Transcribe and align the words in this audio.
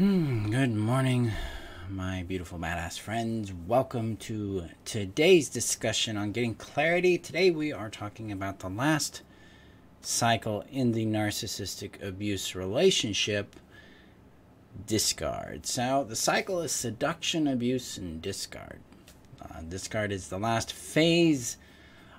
Hmm, 0.00 0.50
good 0.50 0.74
morning, 0.74 1.30
my 1.90 2.22
beautiful 2.22 2.58
badass 2.58 2.98
friends. 2.98 3.52
Welcome 3.52 4.16
to 4.16 4.64
today's 4.86 5.50
discussion 5.50 6.16
on 6.16 6.32
getting 6.32 6.54
clarity. 6.54 7.18
Today 7.18 7.50
we 7.50 7.70
are 7.70 7.90
talking 7.90 8.32
about 8.32 8.60
the 8.60 8.70
last 8.70 9.20
cycle 10.00 10.64
in 10.72 10.92
the 10.92 11.04
narcissistic 11.04 12.02
abuse 12.02 12.54
relationship 12.54 13.56
discard. 14.86 15.66
So 15.66 16.06
the 16.08 16.16
cycle 16.16 16.62
is 16.62 16.72
seduction, 16.72 17.46
abuse, 17.46 17.98
and 17.98 18.22
discard. 18.22 18.80
Uh, 19.38 19.60
discard 19.68 20.12
is 20.12 20.28
the 20.28 20.38
last 20.38 20.72
phase 20.72 21.58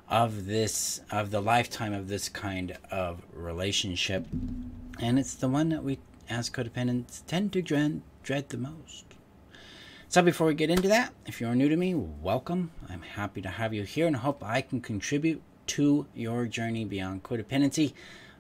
of 0.08 0.46
this 0.46 1.02
of 1.10 1.32
the 1.32 1.42
lifetime 1.42 1.94
of 1.94 2.10
this 2.10 2.30
kind 2.30 2.78
of 2.92 3.24
relationship 3.34 4.28
and 5.00 5.18
it's 5.18 5.34
the 5.34 5.48
one 5.48 5.70
that 5.70 5.84
we 5.84 5.98
as 6.32 6.50
codependents 6.50 7.26
tend 7.28 7.54
to 7.54 7.62
dread, 7.62 8.02
dread 8.24 8.50
the 8.50 8.58
most. 8.58 9.06
So 10.08 10.22
before 10.22 10.48
we 10.48 10.54
get 10.54 10.70
into 10.70 10.88
that 10.88 11.14
if 11.26 11.40
you're 11.40 11.54
new 11.54 11.70
to 11.70 11.76
me 11.76 11.94
welcome. 11.94 12.72
I'm 12.90 13.02
happy 13.02 13.42
to 13.42 13.50
have 13.50 13.74
you 13.74 13.84
here 13.84 14.08
and 14.08 14.16
hope 14.16 14.44
i 14.44 14.62
can 14.62 14.82
contribute 14.82 15.42
to 15.68 16.08
your 16.16 16.48
journey 16.48 16.86
beyond 16.86 17.24
codependency. 17.24 17.94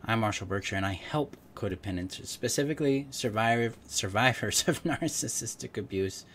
I'm 0.03 0.21
marshall 0.21 0.47
berkshire 0.47 0.77
and 0.77 0.85
i 0.85 0.93
help 0.93 1.37
codependents 1.55 2.25
specifically 2.25 3.07
survivor, 3.11 3.75
survivors 3.87 4.67
of 4.67 4.83
narcissistic 4.85 5.77
abuse 5.77 6.25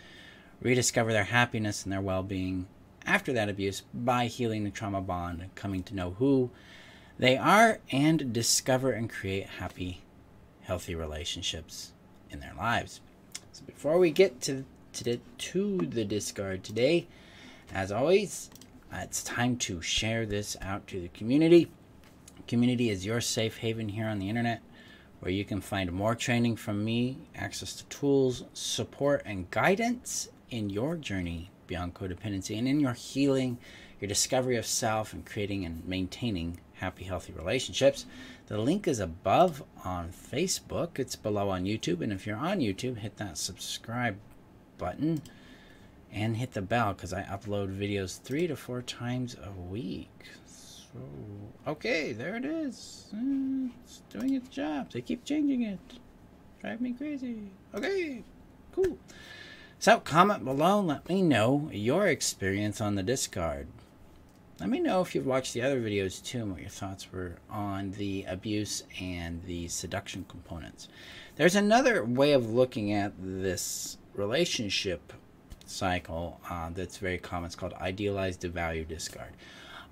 rediscover 0.60 1.12
their 1.12 1.24
happiness 1.24 1.84
and 1.84 1.92
their 1.92 2.00
well-being 2.00 2.66
after 3.06 3.32
that 3.32 3.48
abuse 3.48 3.82
by 3.94 4.26
healing 4.26 4.64
the 4.64 4.70
trauma 4.70 5.00
bond, 5.00 5.48
coming 5.54 5.82
to 5.84 5.94
know 5.94 6.10
who 6.18 6.50
they 7.18 7.36
are, 7.36 7.78
and 7.90 8.32
discover 8.32 8.92
and 8.92 9.08
create 9.08 9.46
happy, 9.46 10.02
healthy 10.66 10.94
relationships 10.94 11.92
in 12.30 12.40
their 12.40 12.54
lives. 12.56 13.00
So 13.52 13.62
before 13.64 13.98
we 13.98 14.10
get 14.10 14.40
to 14.42 14.64
to 14.92 15.04
the, 15.04 15.20
to 15.38 15.76
the 15.78 16.04
discard 16.04 16.64
today, 16.64 17.06
as 17.72 17.92
always, 17.92 18.50
uh, 18.92 18.98
it's 19.02 19.22
time 19.22 19.58
to 19.58 19.82
share 19.82 20.24
this 20.24 20.56
out 20.62 20.86
to 20.86 21.00
the 21.00 21.08
community. 21.08 21.70
Community 22.48 22.88
is 22.88 23.04
your 23.04 23.20
safe 23.20 23.58
haven 23.58 23.90
here 23.90 24.06
on 24.06 24.18
the 24.18 24.28
internet 24.28 24.62
where 25.20 25.30
you 25.30 25.44
can 25.44 25.60
find 25.60 25.92
more 25.92 26.14
training 26.14 26.56
from 26.56 26.84
me, 26.84 27.18
access 27.34 27.74
to 27.74 27.84
tools, 27.86 28.44
support, 28.54 29.22
and 29.26 29.50
guidance 29.50 30.28
in 30.50 30.70
your 30.70 30.96
journey 30.96 31.50
beyond 31.66 31.94
codependency 31.94 32.58
and 32.58 32.68
in 32.68 32.80
your 32.80 32.92
healing, 32.92 33.58
your 34.00 34.08
discovery 34.08 34.56
of 34.56 34.66
self, 34.66 35.12
and 35.12 35.26
creating 35.26 35.64
and 35.64 35.86
maintaining 35.86 36.58
happy, 36.78 37.04
healthy 37.04 37.32
relationships. 37.32 38.06
The 38.46 38.58
link 38.58 38.86
is 38.86 39.00
above 39.00 39.62
on 39.84 40.10
Facebook, 40.10 40.98
it's 40.98 41.16
below 41.16 41.50
on 41.50 41.64
YouTube. 41.64 42.00
And 42.00 42.12
if 42.12 42.26
you're 42.26 42.36
on 42.36 42.60
YouTube, 42.60 42.98
hit 42.98 43.16
that 43.16 43.38
subscribe 43.38 44.16
button 44.78 45.22
and 46.12 46.36
hit 46.36 46.52
the 46.52 46.62
bell 46.62 46.94
because 46.94 47.12
I 47.12 47.22
upload 47.24 47.76
videos 47.76 48.20
three 48.20 48.46
to 48.46 48.56
four 48.56 48.82
times 48.82 49.36
a 49.42 49.50
week. 49.50 50.10
So, 50.46 50.98
okay, 51.66 52.12
there 52.12 52.36
it 52.36 52.44
is. 52.44 53.06
Uh, 53.12 53.68
it's 53.84 54.02
doing 54.10 54.34
its 54.34 54.48
job. 54.48 54.92
They 54.92 55.00
keep 55.00 55.24
changing 55.24 55.62
it. 55.62 55.78
Drive 56.60 56.80
me 56.80 56.92
crazy. 56.92 57.50
Okay, 57.74 58.22
cool. 58.72 58.98
So, 59.78 60.00
comment 60.00 60.44
below 60.44 60.80
let 60.80 61.08
me 61.08 61.20
know 61.22 61.68
your 61.72 62.06
experience 62.06 62.80
on 62.80 62.94
the 62.94 63.02
discard. 63.02 63.66
Let 64.58 64.70
me 64.70 64.80
know 64.80 65.02
if 65.02 65.14
you've 65.14 65.26
watched 65.26 65.52
the 65.52 65.60
other 65.60 65.80
videos 65.80 66.24
too 66.24 66.38
and 66.38 66.52
what 66.52 66.62
your 66.62 66.70
thoughts 66.70 67.12
were 67.12 67.36
on 67.50 67.90
the 67.90 68.24
abuse 68.26 68.84
and 68.98 69.44
the 69.44 69.68
seduction 69.68 70.24
components. 70.28 70.88
There's 71.36 71.54
another 71.54 72.02
way 72.02 72.32
of 72.32 72.50
looking 72.50 72.90
at 72.90 73.12
this 73.18 73.98
relationship 74.14 75.12
cycle 75.66 76.40
uh, 76.48 76.70
that's 76.74 76.96
very 76.96 77.18
common. 77.18 77.46
It's 77.46 77.54
called 77.54 77.74
idealized 77.74 78.40
devalue 78.40 78.88
discard. 78.88 79.32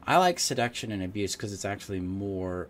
I 0.06 0.16
like 0.16 0.40
seduction 0.40 0.92
and 0.92 1.02
abuse 1.02 1.36
because 1.36 1.52
it's 1.52 1.66
actually 1.66 2.00
more 2.00 2.68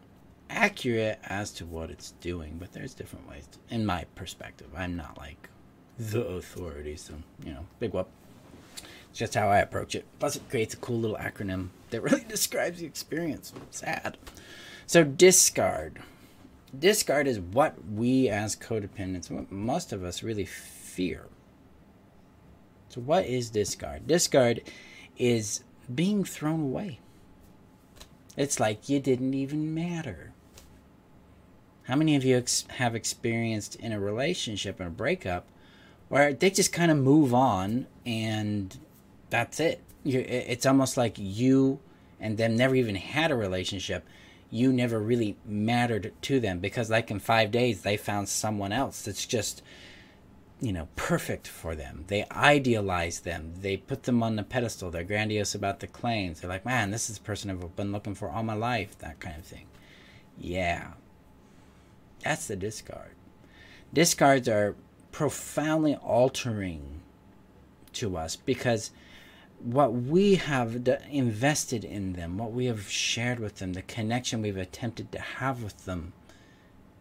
accurate 0.50 1.20
as 1.22 1.52
to 1.52 1.64
what 1.64 1.90
it's 1.90 2.10
doing, 2.20 2.56
but 2.58 2.72
there's 2.72 2.94
different 2.94 3.28
ways, 3.28 3.46
to, 3.52 3.74
in 3.74 3.86
my 3.86 4.04
perspective. 4.16 4.66
I'm 4.76 4.96
not 4.96 5.16
like 5.16 5.48
the 5.96 6.24
authority. 6.24 6.96
So, 6.96 7.14
you 7.44 7.52
know, 7.52 7.66
big 7.78 7.92
whoop. 7.92 8.08
It's 9.10 9.18
just 9.20 9.34
how 9.34 9.48
I 9.48 9.58
approach 9.58 9.94
it. 9.94 10.04
Plus, 10.18 10.34
it 10.34 10.48
creates 10.50 10.74
a 10.74 10.78
cool 10.78 10.98
little 10.98 11.16
acronym 11.16 11.68
that 11.94 12.02
really 12.02 12.24
describes 12.28 12.80
the 12.80 12.86
experience. 12.86 13.52
Sad. 13.70 14.18
So, 14.86 15.04
discard. 15.04 16.00
Discard 16.76 17.26
is 17.26 17.40
what 17.40 17.76
we 17.86 18.28
as 18.28 18.56
codependents, 18.56 19.30
what 19.30 19.50
most 19.50 19.92
of 19.92 20.02
us 20.04 20.22
really 20.22 20.44
fear. 20.44 21.26
So, 22.88 23.00
what 23.00 23.26
is 23.26 23.50
discard? 23.50 24.06
Discard 24.06 24.62
is 25.16 25.62
being 25.92 26.24
thrown 26.24 26.60
away. 26.60 26.98
It's 28.36 28.58
like 28.58 28.88
you 28.88 28.98
didn't 29.00 29.34
even 29.34 29.72
matter. 29.72 30.32
How 31.84 31.96
many 31.96 32.16
of 32.16 32.24
you 32.24 32.36
ex- 32.38 32.64
have 32.78 32.94
experienced 32.94 33.76
in 33.76 33.92
a 33.92 34.00
relationship 34.00 34.80
and 34.80 34.88
a 34.88 34.90
breakup 34.90 35.46
where 36.08 36.32
they 36.32 36.50
just 36.50 36.72
kind 36.72 36.90
of 36.90 36.96
move 36.96 37.34
on 37.34 37.86
and 38.04 38.78
that's 39.30 39.60
it. 39.60 39.80
You, 40.04 40.20
it's 40.20 40.66
almost 40.66 40.96
like 40.96 41.14
you 41.16 41.80
and 42.20 42.36
them 42.36 42.56
never 42.56 42.74
even 42.74 42.94
had 42.94 43.30
a 43.30 43.34
relationship. 43.34 44.06
You 44.50 44.72
never 44.72 45.00
really 45.00 45.36
mattered 45.44 46.12
to 46.22 46.38
them 46.38 46.60
because, 46.60 46.90
like 46.90 47.10
in 47.10 47.18
five 47.18 47.50
days, 47.50 47.82
they 47.82 47.96
found 47.96 48.28
someone 48.28 48.70
else 48.70 49.02
that's 49.02 49.26
just, 49.26 49.62
you 50.60 50.72
know, 50.72 50.88
perfect 50.94 51.48
for 51.48 51.74
them. 51.74 52.04
They 52.06 52.26
idealize 52.30 53.20
them. 53.20 53.54
They 53.60 53.78
put 53.78 54.04
them 54.04 54.22
on 54.22 54.36
the 54.36 54.42
pedestal. 54.44 54.90
They're 54.90 55.02
grandiose 55.02 55.54
about 55.54 55.80
the 55.80 55.86
claims. 55.86 56.40
They're 56.40 56.50
like, 56.50 56.64
man, 56.64 56.90
this 56.90 57.10
is 57.10 57.18
the 57.18 57.24
person 57.24 57.50
I've 57.50 57.74
been 57.74 57.90
looking 57.90 58.14
for 58.14 58.28
all 58.28 58.42
my 58.42 58.54
life. 58.54 58.96
That 58.98 59.18
kind 59.18 59.38
of 59.38 59.44
thing. 59.44 59.66
Yeah. 60.38 60.92
That's 62.22 62.46
the 62.46 62.56
discard. 62.56 63.10
Discards 63.92 64.48
are 64.48 64.76
profoundly 65.12 65.96
altering 65.96 67.00
to 67.94 68.16
us 68.16 68.36
because 68.36 68.90
what 69.64 69.94
we 69.94 70.34
have 70.34 70.86
invested 71.10 71.84
in 71.84 72.12
them, 72.12 72.36
what 72.36 72.52
we 72.52 72.66
have 72.66 72.90
shared 72.90 73.40
with 73.40 73.56
them, 73.56 73.72
the 73.72 73.82
connection 73.82 74.42
we've 74.42 74.58
attempted 74.58 75.10
to 75.10 75.18
have 75.18 75.62
with 75.62 75.86
them, 75.86 76.12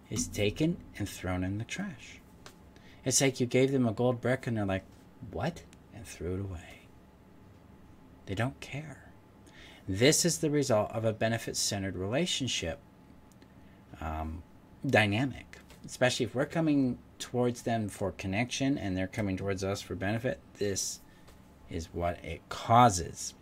is 0.09 0.27
taken 0.27 0.77
and 0.97 1.09
thrown 1.09 1.43
in 1.43 1.57
the 1.57 1.65
trash. 1.65 2.19
It's 3.03 3.19
like 3.19 3.41
you 3.41 3.45
gave 3.45 3.73
them 3.73 3.85
a 3.85 3.91
gold 3.91 4.21
brick 4.21 4.47
and 4.47 4.55
they're 4.55 4.65
like, 4.65 4.85
what? 5.31 5.63
And 5.93 6.05
threw 6.05 6.35
it 6.35 6.39
away. 6.39 6.87
They 8.27 8.35
don't 8.35 8.59
care. 8.61 9.11
This 9.85 10.23
is 10.23 10.37
the 10.37 10.49
result 10.49 10.89
of 10.91 11.03
a 11.03 11.11
benefit 11.11 11.57
centered 11.57 11.97
relationship 11.97 12.79
um, 13.99 14.41
dynamic, 14.85 15.57
especially 15.85 16.25
if 16.25 16.33
we're 16.33 16.45
coming 16.45 16.97
towards 17.19 17.63
them 17.63 17.89
for 17.89 18.13
connection 18.13 18.77
and 18.77 18.95
they're 18.95 19.07
coming 19.07 19.35
towards 19.35 19.65
us 19.65 19.81
for 19.81 19.95
benefit, 19.95 20.39
this 20.59 21.01
is 21.73 21.89
what 21.91 22.23
it 22.23 22.47
causes. 22.49 23.33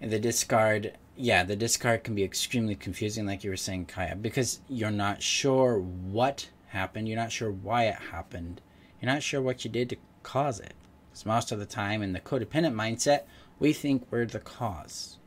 And 0.00 0.10
the 0.10 0.18
discard, 0.18 0.98
yeah, 1.16 1.44
the 1.44 1.56
discard 1.56 2.04
can 2.04 2.14
be 2.14 2.24
extremely 2.24 2.74
confusing, 2.74 3.26
like 3.26 3.44
you 3.44 3.50
were 3.50 3.56
saying, 3.56 3.86
Kaya, 3.86 4.16
because 4.16 4.60
you're 4.68 4.90
not 4.90 5.22
sure 5.22 5.78
what 5.78 6.50
happened, 6.68 7.08
you're 7.08 7.18
not 7.18 7.32
sure 7.32 7.50
why 7.50 7.84
it 7.84 7.96
happened, 8.10 8.60
you're 9.00 9.12
not 9.12 9.22
sure 9.22 9.40
what 9.40 9.64
you 9.64 9.70
did 9.70 9.88
to 9.90 9.96
cause 10.22 10.60
it. 10.60 10.74
Because 11.10 11.26
most 11.26 11.52
of 11.52 11.58
the 11.58 11.66
time, 11.66 12.02
in 12.02 12.12
the 12.12 12.20
codependent 12.20 12.74
mindset, 12.74 13.22
we 13.58 13.72
think 13.72 14.06
we're 14.10 14.26
the 14.26 14.40
cause. 14.40 15.18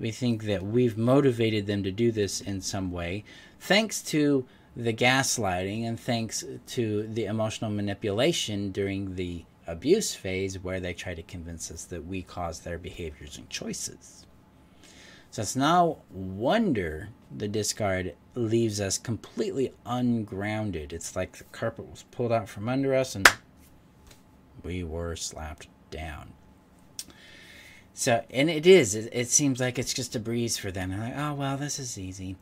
We 0.00 0.10
think 0.10 0.44
that 0.44 0.64
we've 0.64 0.98
motivated 0.98 1.66
them 1.66 1.82
to 1.84 1.92
do 1.92 2.10
this 2.10 2.40
in 2.40 2.60
some 2.60 2.90
way, 2.90 3.24
thanks 3.60 4.02
to 4.02 4.44
the 4.76 4.92
gaslighting 4.92 5.86
and 5.86 6.00
thanks 6.00 6.44
to 6.66 7.06
the 7.06 7.26
emotional 7.26 7.70
manipulation 7.70 8.72
during 8.72 9.14
the 9.14 9.44
abuse 9.66 10.14
phase 10.14 10.58
where 10.58 10.80
they 10.80 10.92
try 10.92 11.14
to 11.14 11.22
convince 11.22 11.70
us 11.70 11.84
that 11.84 12.06
we 12.06 12.22
cause 12.22 12.60
their 12.60 12.78
behaviors 12.78 13.38
and 13.38 13.48
choices. 13.48 14.26
So 15.30 15.42
it's 15.42 15.56
no 15.56 16.02
wonder 16.10 17.08
the 17.34 17.48
discard 17.48 18.14
leaves 18.34 18.80
us 18.80 18.98
completely 18.98 19.72
ungrounded. 19.84 20.92
It's 20.92 21.16
like 21.16 21.38
the 21.38 21.44
carpet 21.44 21.90
was 21.90 22.04
pulled 22.10 22.30
out 22.30 22.48
from 22.48 22.68
under 22.68 22.94
us 22.94 23.14
and 23.16 23.28
we 24.62 24.84
were 24.84 25.16
slapped 25.16 25.66
down. 25.90 26.32
So, 27.94 28.24
and 28.30 28.50
it 28.50 28.66
is, 28.66 28.94
it, 28.94 29.08
it 29.12 29.28
seems 29.28 29.60
like 29.60 29.78
it's 29.78 29.94
just 29.94 30.16
a 30.16 30.20
breeze 30.20 30.56
for 30.56 30.70
them. 30.70 30.90
They're 30.90 30.98
like, 30.98 31.16
oh, 31.16 31.34
well, 31.34 31.56
this 31.56 31.78
is 31.78 31.98
easy 31.98 32.36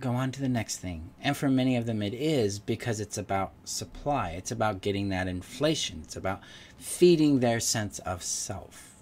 go 0.00 0.12
on 0.12 0.32
to 0.32 0.40
the 0.40 0.48
next 0.48 0.78
thing. 0.78 1.10
And 1.22 1.36
for 1.36 1.48
many 1.48 1.76
of 1.76 1.86
them, 1.86 2.02
it 2.02 2.14
is 2.14 2.58
because 2.58 3.00
it's 3.00 3.18
about 3.18 3.52
supply, 3.64 4.30
it's 4.30 4.50
about 4.50 4.80
getting 4.80 5.08
that 5.08 5.28
inflation, 5.28 6.00
it's 6.02 6.16
about 6.16 6.40
feeding 6.78 7.40
their 7.40 7.60
sense 7.60 7.98
of 8.00 8.22
self. 8.22 8.94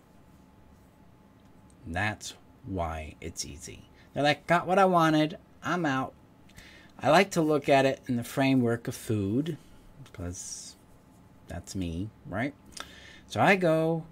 That's 1.87 2.35
why 2.64 3.17
it's 3.20 3.44
easy. 3.44 3.88
They're 4.12 4.23
like, 4.23 4.46
got 4.46 4.67
what 4.67 4.79
I 4.79 4.85
wanted, 4.85 5.38
I'm 5.62 5.85
out. 5.85 6.14
I 7.00 7.11
like 7.11 7.31
to 7.32 7.43
look 7.43 7.69
at 7.69 7.85
it 7.85 8.00
in 8.06 8.17
the 8.17 8.25
framework 8.25 8.88
of 8.88 8.94
food 8.94 9.58
because 10.05 10.76
That's 11.49 11.75
me, 11.75 12.11
right? 12.26 12.55
So 13.26 13.40
I 13.40 13.56
go 13.56 14.05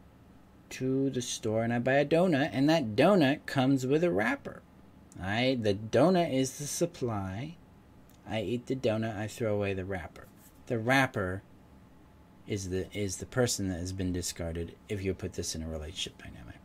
to 0.71 1.11
the 1.11 1.23
store 1.23 1.63
and 1.65 1.73
I 1.73 1.79
buy 1.79 1.95
a 1.95 2.05
donut, 2.05 2.51
and 2.53 2.69
that 2.69 2.97
donut 2.97 3.47
comes 3.47 3.87
with 3.87 4.05
a 4.05 4.11
wrapper. 4.11 4.63
I 5.21 5.59
the 5.61 5.75
donut 5.75 6.33
is 6.33 6.59
the 6.59 6.67
supply. 6.67 7.57
I 8.29 8.43
eat 8.43 8.67
the 8.67 8.77
donut, 8.77 9.17
I 9.17 9.27
throw 9.27 9.55
away 9.55 9.75
the 9.75 9.85
wrapper. 9.85 10.27
The 10.67 10.79
wrapper 10.79 11.43
is 12.47 12.71
the 12.71 12.87
is 12.97 13.17
the 13.17 13.27
person 13.27 13.69
that 13.69 13.79
has 13.79 13.93
been 13.93 14.13
discarded 14.13 14.75
if 14.89 15.03
you 15.03 15.15
put 15.15 15.35
this 15.35 15.55
in 15.55 15.63
a 15.63 15.69
relationship 15.69 16.19
dynamic. 16.19 16.57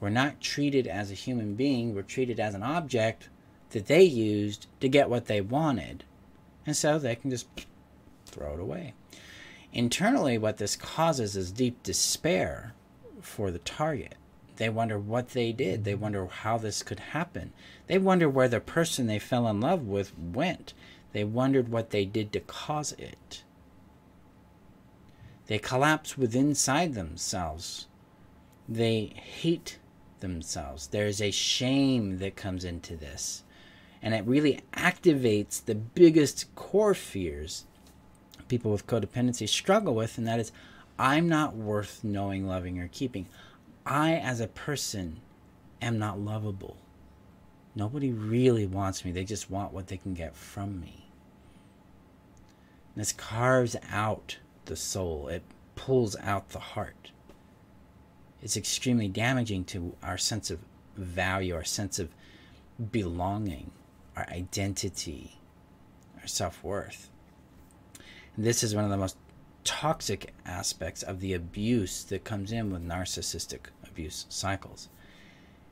We're 0.00 0.10
not 0.10 0.40
treated 0.40 0.86
as 0.86 1.10
a 1.10 1.14
human 1.14 1.54
being, 1.54 1.94
we're 1.94 2.02
treated 2.02 2.38
as 2.38 2.54
an 2.54 2.62
object 2.62 3.28
that 3.70 3.86
they 3.86 4.02
used 4.02 4.66
to 4.80 4.88
get 4.88 5.10
what 5.10 5.26
they 5.26 5.40
wanted. 5.40 6.04
And 6.66 6.76
so 6.76 6.98
they 6.98 7.14
can 7.14 7.30
just 7.30 7.46
throw 8.26 8.54
it 8.54 8.60
away. 8.60 8.94
Internally, 9.72 10.38
what 10.38 10.58
this 10.58 10.76
causes 10.76 11.36
is 11.36 11.50
deep 11.50 11.82
despair 11.82 12.74
for 13.20 13.50
the 13.50 13.58
target. 13.58 14.14
They 14.56 14.68
wonder 14.68 14.98
what 14.98 15.30
they 15.30 15.52
did. 15.52 15.84
They 15.84 15.94
wonder 15.94 16.26
how 16.26 16.58
this 16.58 16.82
could 16.82 17.00
happen. 17.00 17.52
They 17.86 17.98
wonder 17.98 18.28
where 18.28 18.48
the 18.48 18.60
person 18.60 19.06
they 19.06 19.18
fell 19.18 19.46
in 19.48 19.60
love 19.60 19.86
with 19.86 20.18
went. 20.18 20.72
They 21.12 21.24
wondered 21.24 21.68
what 21.68 21.90
they 21.90 22.04
did 22.04 22.32
to 22.32 22.40
cause 22.40 22.92
it. 22.92 23.42
They 25.46 25.58
collapse 25.58 26.18
within 26.18 26.48
inside 26.48 26.94
themselves. 26.94 27.86
They 28.68 29.12
hate 29.14 29.78
themselves. 30.20 30.88
There's 30.88 31.20
a 31.20 31.30
shame 31.30 32.18
that 32.18 32.36
comes 32.36 32.64
into 32.64 32.96
this. 32.96 33.44
And 34.02 34.14
it 34.14 34.26
really 34.26 34.60
activates 34.72 35.64
the 35.64 35.74
biggest 35.74 36.54
core 36.54 36.94
fears 36.94 37.64
people 38.48 38.70
with 38.70 38.86
codependency 38.86 39.48
struggle 39.48 39.94
with, 39.94 40.18
and 40.18 40.26
that 40.26 40.40
is 40.40 40.52
I'm 40.98 41.28
not 41.28 41.54
worth 41.54 42.02
knowing, 42.02 42.46
loving, 42.46 42.78
or 42.78 42.88
keeping. 42.88 43.26
I, 43.86 44.14
as 44.14 44.40
a 44.40 44.48
person, 44.48 45.20
am 45.80 45.98
not 45.98 46.18
lovable. 46.18 46.76
Nobody 47.76 48.10
really 48.10 48.66
wants 48.66 49.04
me. 49.04 49.12
They 49.12 49.24
just 49.24 49.50
want 49.50 49.72
what 49.72 49.86
they 49.86 49.96
can 49.96 50.14
get 50.14 50.34
from 50.34 50.80
me. 50.80 51.06
And 52.94 53.00
this 53.02 53.12
carves 53.12 53.76
out 53.90 54.38
the 54.64 54.76
soul, 54.76 55.28
it 55.28 55.44
pulls 55.76 56.16
out 56.16 56.48
the 56.48 56.58
heart. 56.58 57.12
It's 58.42 58.56
extremely 58.56 59.08
damaging 59.08 59.64
to 59.66 59.94
our 60.02 60.18
sense 60.18 60.50
of 60.50 60.58
value, 60.96 61.54
our 61.54 61.64
sense 61.64 61.98
of 61.98 62.08
belonging, 62.90 63.70
our 64.16 64.26
identity, 64.30 65.38
our 66.20 66.26
self 66.26 66.64
worth. 66.64 67.10
This 68.36 68.62
is 68.62 68.74
one 68.74 68.84
of 68.84 68.90
the 68.90 68.96
most 68.96 69.16
toxic 69.64 70.32
aspects 70.44 71.02
of 71.02 71.20
the 71.20 71.34
abuse 71.34 72.04
that 72.04 72.24
comes 72.24 72.52
in 72.52 72.70
with 72.70 72.86
narcissistic 72.86 73.66
abuse 73.96 74.26
cycles. 74.28 74.90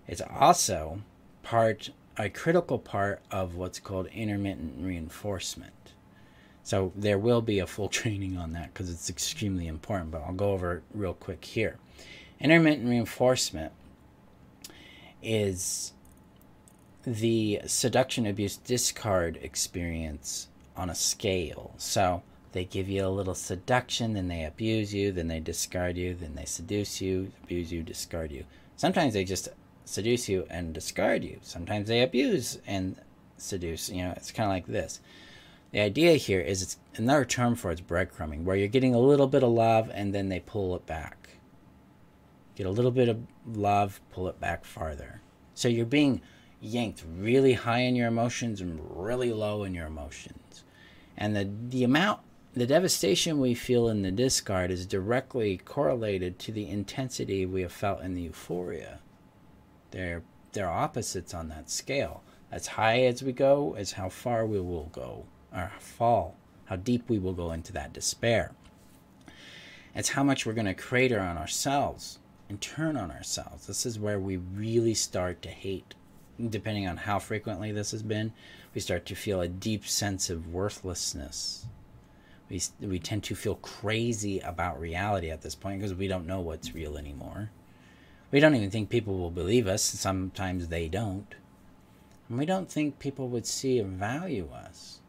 It's 0.08 0.22
also 0.22 1.02
part 1.42 1.90
a 2.16 2.30
critical 2.30 2.78
part 2.78 3.20
of 3.30 3.54
what's 3.54 3.78
called 3.80 4.06
intermittent 4.06 4.74
reinforcement. 4.78 5.92
So 6.62 6.92
there 6.96 7.18
will 7.18 7.42
be 7.42 7.58
a 7.58 7.66
full 7.66 7.88
training 8.00 8.38
on 8.38 8.52
that 8.52 8.72
because 8.72 8.90
it's 8.90 9.10
extremely 9.10 9.66
important, 9.66 10.10
but 10.10 10.22
I'll 10.22 10.32
go 10.32 10.52
over 10.52 10.76
it 10.76 10.82
real 10.94 11.14
quick 11.14 11.44
here. 11.44 11.76
Intermittent 12.40 12.88
reinforcement 12.88 13.72
is 15.22 15.92
the 17.06 17.60
seduction 17.66 18.26
abuse 18.26 18.56
discard 18.56 19.38
experience 19.42 20.48
on 20.76 20.88
a 20.88 20.94
scale. 20.94 21.74
So 21.76 22.22
they 22.54 22.64
give 22.64 22.88
you 22.88 23.04
a 23.04 23.08
little 23.08 23.34
seduction, 23.34 24.14
then 24.14 24.28
they 24.28 24.44
abuse 24.44 24.94
you, 24.94 25.10
then 25.10 25.26
they 25.26 25.40
discard 25.40 25.96
you, 25.96 26.14
then 26.14 26.36
they 26.36 26.44
seduce 26.44 27.00
you, 27.00 27.32
abuse 27.42 27.72
you, 27.72 27.82
discard 27.82 28.30
you. 28.30 28.44
Sometimes 28.76 29.12
they 29.12 29.24
just 29.24 29.48
seduce 29.84 30.28
you 30.28 30.46
and 30.48 30.72
discard 30.72 31.24
you. 31.24 31.38
Sometimes 31.42 31.88
they 31.88 32.00
abuse 32.00 32.58
and 32.64 32.96
seduce. 33.36 33.90
You 33.90 34.04
know, 34.04 34.14
it's 34.16 34.30
kind 34.30 34.46
of 34.46 34.54
like 34.54 34.66
this. 34.66 35.00
The 35.72 35.80
idea 35.80 36.14
here 36.14 36.40
is 36.40 36.62
it's 36.62 36.78
another 36.94 37.24
term 37.24 37.56
for 37.56 37.72
it's 37.72 37.80
breadcrumbing, 37.80 38.44
where 38.44 38.54
you're 38.54 38.68
getting 38.68 38.94
a 38.94 39.00
little 39.00 39.26
bit 39.26 39.42
of 39.42 39.50
love 39.50 39.90
and 39.92 40.14
then 40.14 40.28
they 40.28 40.38
pull 40.38 40.76
it 40.76 40.86
back. 40.86 41.30
Get 42.54 42.68
a 42.68 42.70
little 42.70 42.92
bit 42.92 43.08
of 43.08 43.18
love, 43.52 44.00
pull 44.12 44.28
it 44.28 44.38
back 44.38 44.64
farther. 44.64 45.20
So 45.54 45.66
you're 45.66 45.86
being 45.86 46.20
yanked 46.60 47.02
really 47.18 47.54
high 47.54 47.80
in 47.80 47.96
your 47.96 48.06
emotions 48.06 48.60
and 48.60 48.80
really 48.96 49.32
low 49.32 49.64
in 49.64 49.74
your 49.74 49.86
emotions. 49.86 50.62
And 51.16 51.34
the, 51.34 51.50
the 51.68 51.82
amount 51.82 52.20
the 52.54 52.66
devastation 52.66 53.40
we 53.40 53.52
feel 53.52 53.88
in 53.88 54.02
the 54.02 54.12
discard 54.12 54.70
is 54.70 54.86
directly 54.86 55.58
correlated 55.58 56.38
to 56.38 56.52
the 56.52 56.68
intensity 56.68 57.44
we 57.44 57.62
have 57.62 57.72
felt 57.72 58.00
in 58.00 58.14
the 58.14 58.22
euphoria. 58.22 59.00
They're, 59.90 60.22
they're 60.52 60.70
opposites 60.70 61.34
on 61.34 61.48
that 61.48 61.68
scale. 61.68 62.22
As 62.52 62.68
high 62.68 63.00
as 63.06 63.24
we 63.24 63.32
go 63.32 63.74
is 63.74 63.92
how 63.92 64.08
far 64.08 64.46
we 64.46 64.60
will 64.60 64.88
go, 64.92 65.24
or 65.52 65.72
fall, 65.80 66.36
how 66.66 66.76
deep 66.76 67.08
we 67.08 67.18
will 67.18 67.32
go 67.32 67.50
into 67.50 67.72
that 67.72 67.92
despair. 67.92 68.52
It's 69.92 70.10
how 70.10 70.22
much 70.22 70.46
we're 70.46 70.52
going 70.52 70.66
to 70.66 70.74
crater 70.74 71.18
on 71.18 71.36
ourselves 71.36 72.20
and 72.48 72.60
turn 72.60 72.96
on 72.96 73.10
ourselves. 73.10 73.66
This 73.66 73.84
is 73.84 73.98
where 73.98 74.20
we 74.20 74.36
really 74.36 74.94
start 74.94 75.42
to 75.42 75.48
hate. 75.48 75.94
Depending 76.48 76.86
on 76.86 76.98
how 76.98 77.18
frequently 77.18 77.72
this 77.72 77.90
has 77.90 78.04
been, 78.04 78.32
we 78.74 78.80
start 78.80 79.06
to 79.06 79.16
feel 79.16 79.40
a 79.40 79.48
deep 79.48 79.84
sense 79.84 80.30
of 80.30 80.52
worthlessness 80.52 81.66
we, 82.48 82.60
we 82.80 82.98
tend 82.98 83.24
to 83.24 83.34
feel 83.34 83.56
crazy 83.56 84.40
about 84.40 84.80
reality 84.80 85.30
at 85.30 85.42
this 85.42 85.54
point 85.54 85.80
because 85.80 85.94
we 85.94 86.08
don't 86.08 86.26
know 86.26 86.40
what's 86.40 86.74
real 86.74 86.96
anymore. 86.96 87.50
We 88.30 88.40
don't 88.40 88.54
even 88.54 88.70
think 88.70 88.90
people 88.90 89.16
will 89.18 89.30
believe 89.30 89.66
us. 89.66 89.82
Sometimes 89.82 90.68
they 90.68 90.88
don't. 90.88 91.34
And 92.28 92.38
we 92.38 92.46
don't 92.46 92.70
think 92.70 92.98
people 92.98 93.28
would 93.28 93.46
see 93.46 93.78
and 93.78 93.98
value 93.98 94.48
us. 94.52 95.00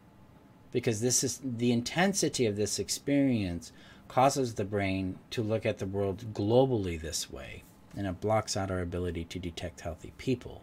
Because 0.72 1.00
this 1.00 1.24
is 1.24 1.40
the 1.42 1.72
intensity 1.72 2.46
of 2.46 2.56
this 2.56 2.78
experience 2.78 3.72
causes 4.08 4.54
the 4.54 4.64
brain 4.64 5.18
to 5.30 5.42
look 5.42 5.66
at 5.66 5.78
the 5.78 5.86
world 5.86 6.32
globally 6.32 7.00
this 7.00 7.30
way, 7.30 7.62
and 7.96 8.06
it 8.06 8.20
blocks 8.20 8.56
out 8.56 8.70
our 8.70 8.80
ability 8.80 9.24
to 9.24 9.38
detect 9.38 9.80
healthy 9.80 10.12
people. 10.18 10.62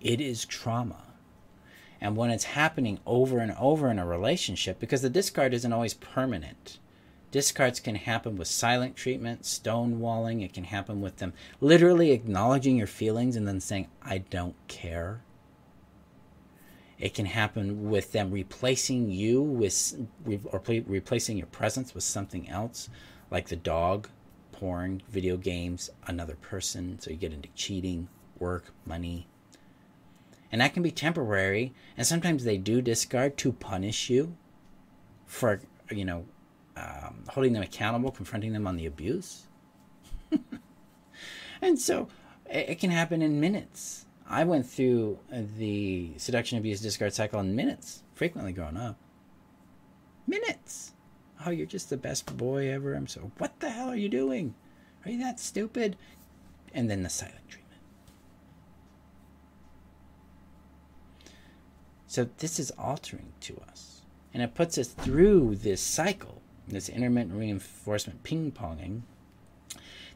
It 0.00 0.20
is 0.20 0.44
trauma 0.44 1.05
and 2.00 2.16
when 2.16 2.30
it's 2.30 2.44
happening 2.44 3.00
over 3.06 3.38
and 3.38 3.52
over 3.58 3.90
in 3.90 3.98
a 3.98 4.06
relationship, 4.06 4.78
because 4.78 5.02
the 5.02 5.10
discard 5.10 5.54
isn't 5.54 5.72
always 5.72 5.94
permanent. 5.94 6.78
Discards 7.30 7.80
can 7.80 7.96
happen 7.96 8.36
with 8.36 8.48
silent 8.48 8.96
treatment, 8.96 9.42
stonewalling. 9.42 10.42
It 10.42 10.54
can 10.54 10.64
happen 10.64 11.00
with 11.00 11.16
them 11.16 11.34
literally 11.60 12.12
acknowledging 12.12 12.76
your 12.76 12.86
feelings 12.86 13.36
and 13.36 13.46
then 13.46 13.60
saying, 13.60 13.88
I 14.02 14.18
don't 14.18 14.54
care. 14.68 15.22
It 16.98 17.12
can 17.12 17.26
happen 17.26 17.90
with 17.90 18.12
them 18.12 18.30
replacing 18.30 19.10
you 19.10 19.42
with, 19.42 20.08
or 20.46 20.62
replacing 20.86 21.36
your 21.36 21.48
presence 21.48 21.94
with 21.94 22.04
something 22.04 22.48
else, 22.48 22.88
like 23.30 23.48
the 23.48 23.56
dog, 23.56 24.08
porn, 24.52 25.02
video 25.10 25.36
games, 25.36 25.90
another 26.06 26.36
person. 26.36 26.98
So 27.00 27.10
you 27.10 27.16
get 27.16 27.34
into 27.34 27.50
cheating, 27.54 28.08
work, 28.38 28.72
money, 28.86 29.26
and 30.52 30.60
that 30.60 30.74
can 30.74 30.82
be 30.82 30.90
temporary. 30.90 31.72
And 31.96 32.06
sometimes 32.06 32.44
they 32.44 32.58
do 32.58 32.80
discard 32.80 33.36
to 33.38 33.52
punish 33.52 34.10
you 34.10 34.36
for, 35.26 35.60
you 35.90 36.04
know, 36.04 36.24
um, 36.76 37.24
holding 37.28 37.52
them 37.52 37.62
accountable, 37.62 38.10
confronting 38.10 38.52
them 38.52 38.66
on 38.66 38.76
the 38.76 38.86
abuse. 38.86 39.46
and 41.62 41.78
so 41.78 42.08
it, 42.48 42.70
it, 42.70 42.78
can 42.78 42.90
happen 42.90 43.22
in 43.22 43.40
minutes. 43.40 44.06
I 44.28 44.44
went 44.44 44.66
through 44.66 45.18
the 45.30 46.12
seduction, 46.16 46.58
abuse, 46.58 46.80
discard 46.80 47.14
cycle 47.14 47.40
in 47.40 47.54
minutes, 47.56 48.02
frequently 48.14 48.52
growing 48.52 48.76
up. 48.76 48.98
Minutes. 50.26 50.92
Oh, 51.44 51.50
you're 51.50 51.66
just 51.66 51.90
the 51.90 51.96
best 51.96 52.36
boy 52.36 52.70
ever. 52.70 52.94
I'm 52.94 53.06
so, 53.06 53.30
what 53.38 53.60
the 53.60 53.70
hell 53.70 53.88
are 53.88 53.96
you 53.96 54.08
doing? 54.08 54.54
Are 55.04 55.10
you 55.10 55.18
that 55.20 55.38
stupid? 55.38 55.96
And 56.74 56.90
then 56.90 57.02
the 57.02 57.08
silent 57.08 57.48
treatment. 57.48 57.65
So 62.16 62.30
this 62.38 62.58
is 62.58 62.72
altering 62.78 63.34
to 63.40 63.60
us. 63.68 64.00
And 64.32 64.42
it 64.42 64.54
puts 64.54 64.78
us 64.78 64.88
through 64.88 65.56
this 65.56 65.82
cycle, 65.82 66.40
this 66.66 66.88
intermittent 66.88 67.38
reinforcement 67.38 68.22
ping 68.22 68.52
ponging 68.52 69.02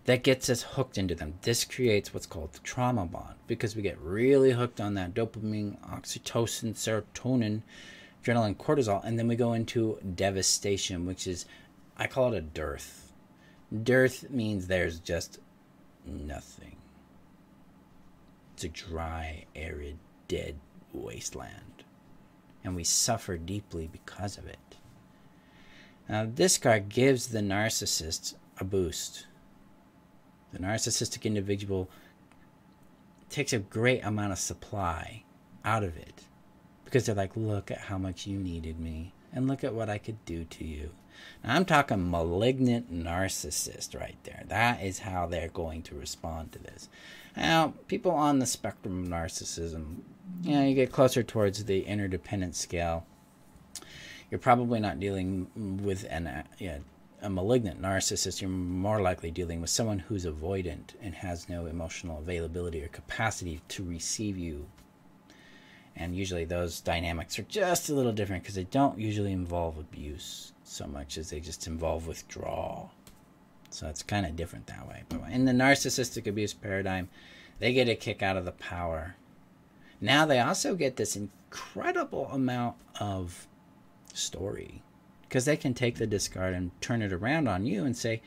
that 0.07 0.23
gets 0.23 0.49
us 0.49 0.62
hooked 0.62 0.97
into 0.97 1.14
them. 1.14 1.35
This 1.42 1.62
creates 1.62 2.14
what's 2.14 2.25
called 2.25 2.54
the 2.54 2.61
trauma 2.61 3.04
bond 3.04 3.35
because 3.47 3.76
we 3.76 3.83
get 3.83 4.00
really 4.00 4.52
hooked 4.52 4.80
on 4.80 4.95
that 4.95 5.12
dopamine, 5.12 5.78
oxytocin, 5.80 6.73
serotonin, 6.73 7.61
adrenaline, 8.25 8.57
cortisol, 8.57 9.04
and 9.04 9.19
then 9.19 9.28
we 9.28 9.37
go 9.37 9.52
into 9.52 9.99
devastation, 10.14 11.04
which 11.04 11.26
is, 11.26 11.45
I 11.99 12.07
call 12.07 12.33
it 12.33 12.38
a 12.38 12.40
dearth. 12.40 13.12
Dearth 13.83 14.30
means 14.30 14.69
there's 14.69 15.00
just 15.00 15.38
nothing. 16.07 16.76
It's 18.54 18.64
a 18.64 18.69
dry, 18.69 19.45
arid, 19.54 19.99
dead 20.28 20.57
wasteland 20.95 21.80
and 22.64 22.76
we 22.76 22.85
suffer 22.85 23.37
deeply 23.37 23.88
because 23.90 24.38
of 24.38 24.47
it. 24.47 24.59
Now, 26.09 26.25
discard 26.25 26.88
gives 26.88 27.29
the 27.29 27.40
narcissist 27.40 28.35
a 28.59 28.64
boost. 28.64 29.26
The 30.52 30.59
narcissistic 30.59 31.25
individual 31.25 31.88
takes 33.29 33.52
a 33.52 33.59
great 33.59 34.05
amount 34.05 34.33
of 34.33 34.38
supply 34.38 35.23
out 35.64 35.85
of 35.85 35.97
it 35.97 36.25
because 36.85 37.07
they're 37.07 37.14
like, 37.14 37.37
look 37.37 37.71
at 37.71 37.79
how 37.79 37.99
much 37.99 38.26
you 38.26 38.38
needed 38.38 38.81
me 38.81 39.12
and 39.33 39.47
look 39.47 39.62
at 39.62 39.75
what 39.75 39.88
I 39.88 39.99
could 39.99 40.25
do 40.25 40.45
to 40.45 40.64
you. 40.64 40.90
Now, 41.45 41.55
I'm 41.55 41.64
talking 41.64 42.11
malignant 42.11 42.93
narcissist 42.93 43.99
right 43.99 44.17
there. 44.25 44.43
That 44.49 44.83
is 44.83 45.00
how 45.00 45.26
they're 45.26 45.49
going 45.49 45.83
to 45.83 45.95
respond 45.95 46.52
to 46.52 46.59
this. 46.59 46.88
Now, 47.37 47.75
people 47.87 48.11
on 48.11 48.38
the 48.38 48.47
spectrum 48.47 49.05
of 49.05 49.09
narcissism, 49.09 49.99
you 50.43 50.55
know, 50.55 50.65
you 50.65 50.75
get 50.75 50.93
closer 50.93 51.23
towards 51.23 51.65
the 51.65 51.83
interdependent 51.83 52.57
scale 52.57 53.07
you're 54.31 54.39
probably 54.39 54.81
not 54.81 55.01
dealing 55.01 55.81
with 55.83 56.07
an 56.09 56.27
uh, 56.27 56.79
a 57.23 57.29
malignant 57.29 57.83
narcissist. 57.83 58.41
You're 58.41 58.49
more 58.49 59.03
likely 59.03 59.31
dealing 59.31 59.61
with 59.61 59.69
someone 59.69 59.99
who's 59.99 60.25
avoidant 60.25 60.95
and 61.03 61.15
has 61.17 61.49
no 61.49 61.67
emotional 61.67 62.19
availability 62.19 62.83
or 62.83 62.89
capacity 62.89 63.61
to 63.69 63.85
receive 63.85 64.39
you. 64.39 64.69
And 65.95 66.17
usually 66.17 66.47
those 66.47 66.81
dynamics 66.81 67.39
are 67.39 67.43
just 67.43 67.91
a 67.91 67.95
little 67.95 68.13
different 68.13 68.43
because 68.43 68.55
they 68.55 68.65
don't 68.65 68.99
usually 68.99 69.33
involve 69.33 69.77
abuse 69.77 70.53
so 70.65 70.87
much 70.87 71.19
as 71.19 71.29
they 71.29 71.41
just 71.41 71.67
involve 71.67 72.07
withdrawal. 72.07 72.93
So 73.69 73.89
it's 73.89 74.03
kind 74.03 74.25
of 74.25 74.37
different 74.37 74.69
that 74.69 74.89
way. 74.89 75.03
But 75.09 75.31
in 75.31 75.45
the 75.45 75.53
narcissistic 75.53 76.27
abuse 76.27 76.55
paradigm, 76.55 77.11
they 77.59 77.75
get 77.75 77.89
a 77.89 77.95
kick 77.95 78.23
out 78.23 78.39
of 78.39 78.47
the 78.47 78.53
power. 78.53 79.17
Now 80.00 80.25
they 80.26 80.40
also 80.40 80.75
get 80.75 80.97
this 80.97 81.16
incredible 81.16 82.26
amount 82.33 82.76
of 82.99 83.47
story 84.14 84.83
because 85.23 85.45
they 85.45 85.57
can 85.57 85.75
take 85.75 85.97
the 85.97 86.07
discard 86.07 86.54
and 86.54 86.71
turn 86.80 87.02
it 87.02 87.12
around 87.12 87.49
on 87.49 87.66
you 87.66 87.85
and 87.85 87.97
say, 87.97 88.23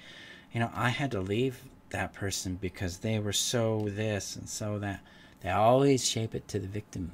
you 0.53 0.59
know, 0.59 0.71
I 0.73 0.89
had 0.89 1.11
to 1.11 1.19
leave 1.19 1.63
that 1.89 2.13
person 2.13 2.57
because 2.61 2.99
they 2.99 3.19
were 3.19 3.33
so 3.33 3.87
this 3.89 4.35
and 4.35 4.47
so 4.47 4.79
that. 4.79 5.01
They 5.41 5.49
always 5.49 6.07
shape 6.07 6.33
it 6.33 6.47
to 6.49 6.59
the 6.59 6.67
victim. 6.67 7.11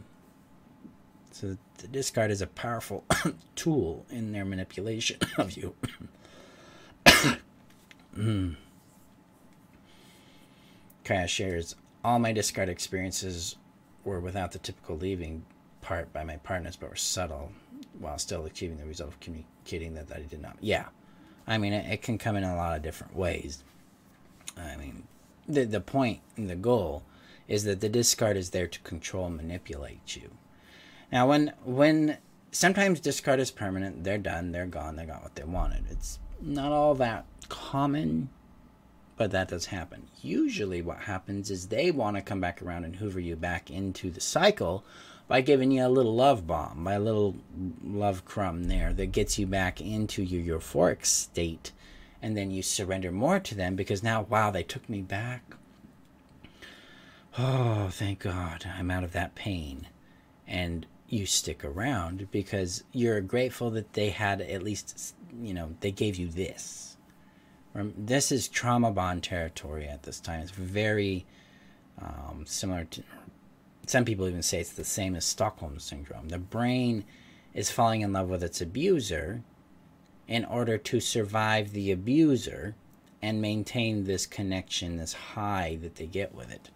So 1.31 1.57
the 1.79 1.87
discard 1.87 2.29
is 2.29 2.43
a 2.43 2.47
powerful 2.47 3.03
tool 3.55 4.05
in 4.11 4.31
their 4.31 4.45
manipulation 4.45 5.17
of 5.37 5.53
you. 5.57 5.73
mm. 8.15 8.55
Kaya 11.03 11.27
shares 11.27 11.75
all 12.03 12.19
my 12.19 12.31
discard 12.31 12.69
experiences 12.69 13.55
were 14.03 14.20
without 14.20 14.51
the 14.51 14.60
typical 14.60 14.98
leaving 14.98 15.46
part 15.82 16.12
by 16.13 16.24
my 16.24 16.38
partners, 16.38 16.75
but 16.75 16.89
were 16.89 16.96
subtle 16.96 17.51
while 18.00 18.18
still 18.18 18.46
achieving 18.46 18.77
the 18.77 18.86
result 18.86 19.10
of 19.10 19.20
communicating 19.20 19.94
that, 19.96 20.08
that 20.08 20.18
I 20.18 20.24
did 20.24 20.41
not. 20.41 20.58
Yeah. 20.62 20.86
I 21.48 21.58
mean, 21.58 21.74
it, 21.74 21.91
it, 21.91 22.01
can 22.01 22.18
come 22.18 22.36
in 22.36 22.44
a 22.44 22.56
lot 22.56 22.75
of 22.75 22.84
different 22.84 23.15
ways. 23.15 23.63
I 24.58 24.75
mean, 24.75 25.08
the, 25.48 25.65
the 25.65 25.82
point 25.82 26.20
and 26.38 26.50
the 26.50 26.56
goal 26.56 27.03
is 27.48 27.63
that 27.63 27.82
the 27.82 27.89
discard 27.89 28.38
is 28.38 28.51
there 28.51 28.68
to 28.68 28.79
control 28.82 29.29
manipulate 29.29 30.15
you. 30.15 30.29
Now, 31.12 31.27
when, 31.27 31.53
when 31.63 32.18
sometimes 32.51 33.00
discard 33.00 33.39
is 33.39 33.50
permanent, 33.50 34.03
they're 34.03 34.20
done, 34.20 34.51
they're 34.51 34.68
gone, 34.68 34.96
they 34.96 35.06
got 35.06 35.24
what 35.24 35.36
they 35.36 35.44
wanted. 35.44 35.86
It's 35.89 36.20
not 36.39 36.72
all 36.72 36.94
that 36.96 37.25
common, 37.48 38.29
but 39.19 39.31
that 39.31 39.49
does 39.49 39.65
happen. 39.65 40.07
Usually, 40.21 40.81
what 40.81 40.99
happens 40.99 41.51
is 41.51 41.67
they 41.67 41.91
want 41.91 42.15
to 42.15 42.21
come 42.21 42.39
back 42.39 42.61
around 42.61 42.85
and 42.85 42.95
hoover 42.95 43.19
you 43.19 43.35
back 43.35 43.69
into 43.69 44.09
the 44.09 44.21
cycle 44.21 44.85
by 45.27 45.41
giving 45.41 45.71
you 45.71 45.85
a 45.85 45.89
little 45.89 46.15
love 46.15 46.47
bomb, 46.47 46.85
by 46.85 46.93
a 46.93 47.01
little 47.01 47.35
love 47.83 48.23
crumb 48.23 48.69
there 48.69 48.93
that 48.93 49.07
gets 49.07 49.38
you 49.38 49.45
back 49.45 49.81
into 49.81 50.23
your 50.23 50.57
euphoric 50.57 51.05
state. 51.05 51.73
And 52.21 52.38
then 52.38 52.49
you 52.49 52.61
surrender 52.61 53.11
more 53.11 53.41
to 53.41 53.55
them 53.55 53.75
because 53.75 54.01
now, 54.01 54.21
wow, 54.21 54.51
they 54.51 54.63
took 54.63 54.88
me 54.88 55.01
back. 55.01 55.43
Oh, 57.38 57.89
thank 57.91 58.19
God, 58.19 58.65
I'm 58.73 58.89
out 58.89 59.03
of 59.03 59.11
that 59.11 59.35
pain. 59.35 59.88
And 60.47 60.85
you 61.09 61.25
stick 61.25 61.65
around 61.65 62.31
because 62.31 62.85
you're 62.93 63.19
grateful 63.19 63.69
that 63.71 63.91
they 63.93 64.11
had 64.11 64.39
at 64.39 64.63
least, 64.63 65.13
you 65.41 65.53
know, 65.53 65.75
they 65.81 65.91
gave 65.91 66.15
you 66.15 66.29
this. 66.29 66.88
This 67.73 68.31
is 68.31 68.47
trauma 68.47 68.91
bond 68.91 69.23
territory 69.23 69.88
at 69.88 70.03
this 70.03 70.19
time. 70.19 70.41
It's 70.41 70.51
very 70.51 71.25
um, 72.01 72.43
similar 72.45 72.85
to, 72.85 73.03
some 73.85 74.05
people 74.05 74.27
even 74.27 74.41
say 74.41 74.59
it's 74.59 74.73
the 74.73 74.83
same 74.83 75.15
as 75.15 75.25
Stockholm 75.25 75.79
syndrome. 75.79 76.29
The 76.29 76.39
brain 76.39 77.05
is 77.53 77.71
falling 77.71 78.01
in 78.01 78.13
love 78.13 78.29
with 78.29 78.43
its 78.43 78.61
abuser 78.61 79.43
in 80.27 80.45
order 80.45 80.77
to 80.77 80.99
survive 80.99 81.71
the 81.71 81.91
abuser 81.91 82.75
and 83.21 83.41
maintain 83.41 84.03
this 84.03 84.25
connection, 84.25 84.97
this 84.97 85.13
high 85.13 85.77
that 85.81 85.95
they 85.95 86.05
get 86.05 86.33
with 86.33 86.51
it. 86.51 86.69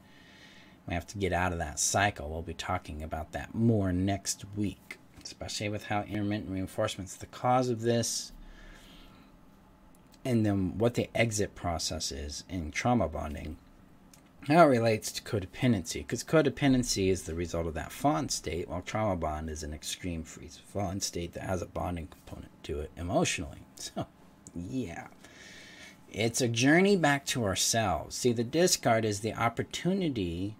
We 0.87 0.93
have 0.93 1.07
to 1.07 1.17
get 1.17 1.31
out 1.31 1.53
of 1.53 1.59
that 1.59 1.79
cycle. 1.79 2.29
We'll 2.29 2.41
be 2.41 2.53
talking 2.53 3.01
about 3.01 3.31
that 3.31 3.55
more 3.55 3.93
next 3.93 4.43
week, 4.55 4.97
especially 5.23 5.69
with 5.69 5.85
how 5.85 6.01
intermittent 6.01 6.49
reinforcement 6.49 7.09
is 7.09 7.15
the 7.15 7.27
cause 7.27 7.69
of 7.69 7.81
this, 7.81 8.33
and 10.25 10.45
then 10.45 10.77
what 10.77 10.93
the 10.93 11.09
exit 11.15 11.55
process 11.55 12.11
is 12.11 12.43
in 12.49 12.71
trauma 12.71 13.07
bonding 13.07 13.57
how 14.47 14.65
it 14.65 14.69
relates 14.69 15.11
to 15.11 15.21
codependency, 15.21 15.99
because 15.99 16.23
codependency 16.23 17.09
is 17.09 17.23
the 17.23 17.35
result 17.35 17.67
of 17.67 17.73
that 17.75 17.91
fawn 17.91 18.29
state, 18.29 18.67
while 18.67 18.81
trauma 18.81 19.15
bond 19.15 19.49
is 19.49 19.63
an 19.63 19.73
extreme 19.73 20.23
freeze 20.23 20.59
fawn 20.65 20.99
state 20.99 21.33
that 21.33 21.43
has 21.43 21.61
a 21.61 21.65
bonding 21.65 22.07
component 22.07 22.51
to 22.63 22.79
it 22.81 22.91
emotionally. 22.97 23.59
So, 23.75 24.05
yeah. 24.55 25.07
It's 26.11 26.41
a 26.41 26.47
journey 26.47 26.95
back 26.95 27.25
to 27.27 27.43
ourselves. 27.43 28.15
See, 28.15 28.33
the 28.33 28.43
discard 28.43 29.03
is 29.03 29.21
the 29.21 29.33
opportunity 29.33 30.55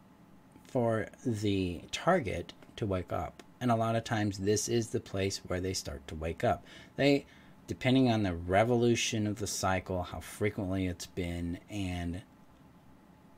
for 0.68 1.10
the 1.26 1.82
target 1.92 2.54
to 2.78 2.86
wake 2.86 3.14
up. 3.14 3.44
And 3.62 3.70
a 3.70 3.76
lot 3.76 3.96
of 3.96 4.04
times, 4.04 4.40
this 4.40 4.68
is 4.68 4.90
the 4.90 5.00
place 5.00 5.42
where 5.46 5.62
they 5.62 5.74
start 5.74 6.08
to 6.08 6.16
wake 6.16 6.44
up. 6.44 6.66
They, 6.96 7.26
depending 7.68 8.10
on 8.10 8.24
the 8.24 8.36
revolution 8.36 9.28
of 9.28 9.40
the 9.40 9.48
cycle, 9.48 10.04
how 10.04 10.20
frequently 10.20 10.88
it's 10.88 11.06
been, 11.06 11.60
and 11.70 12.22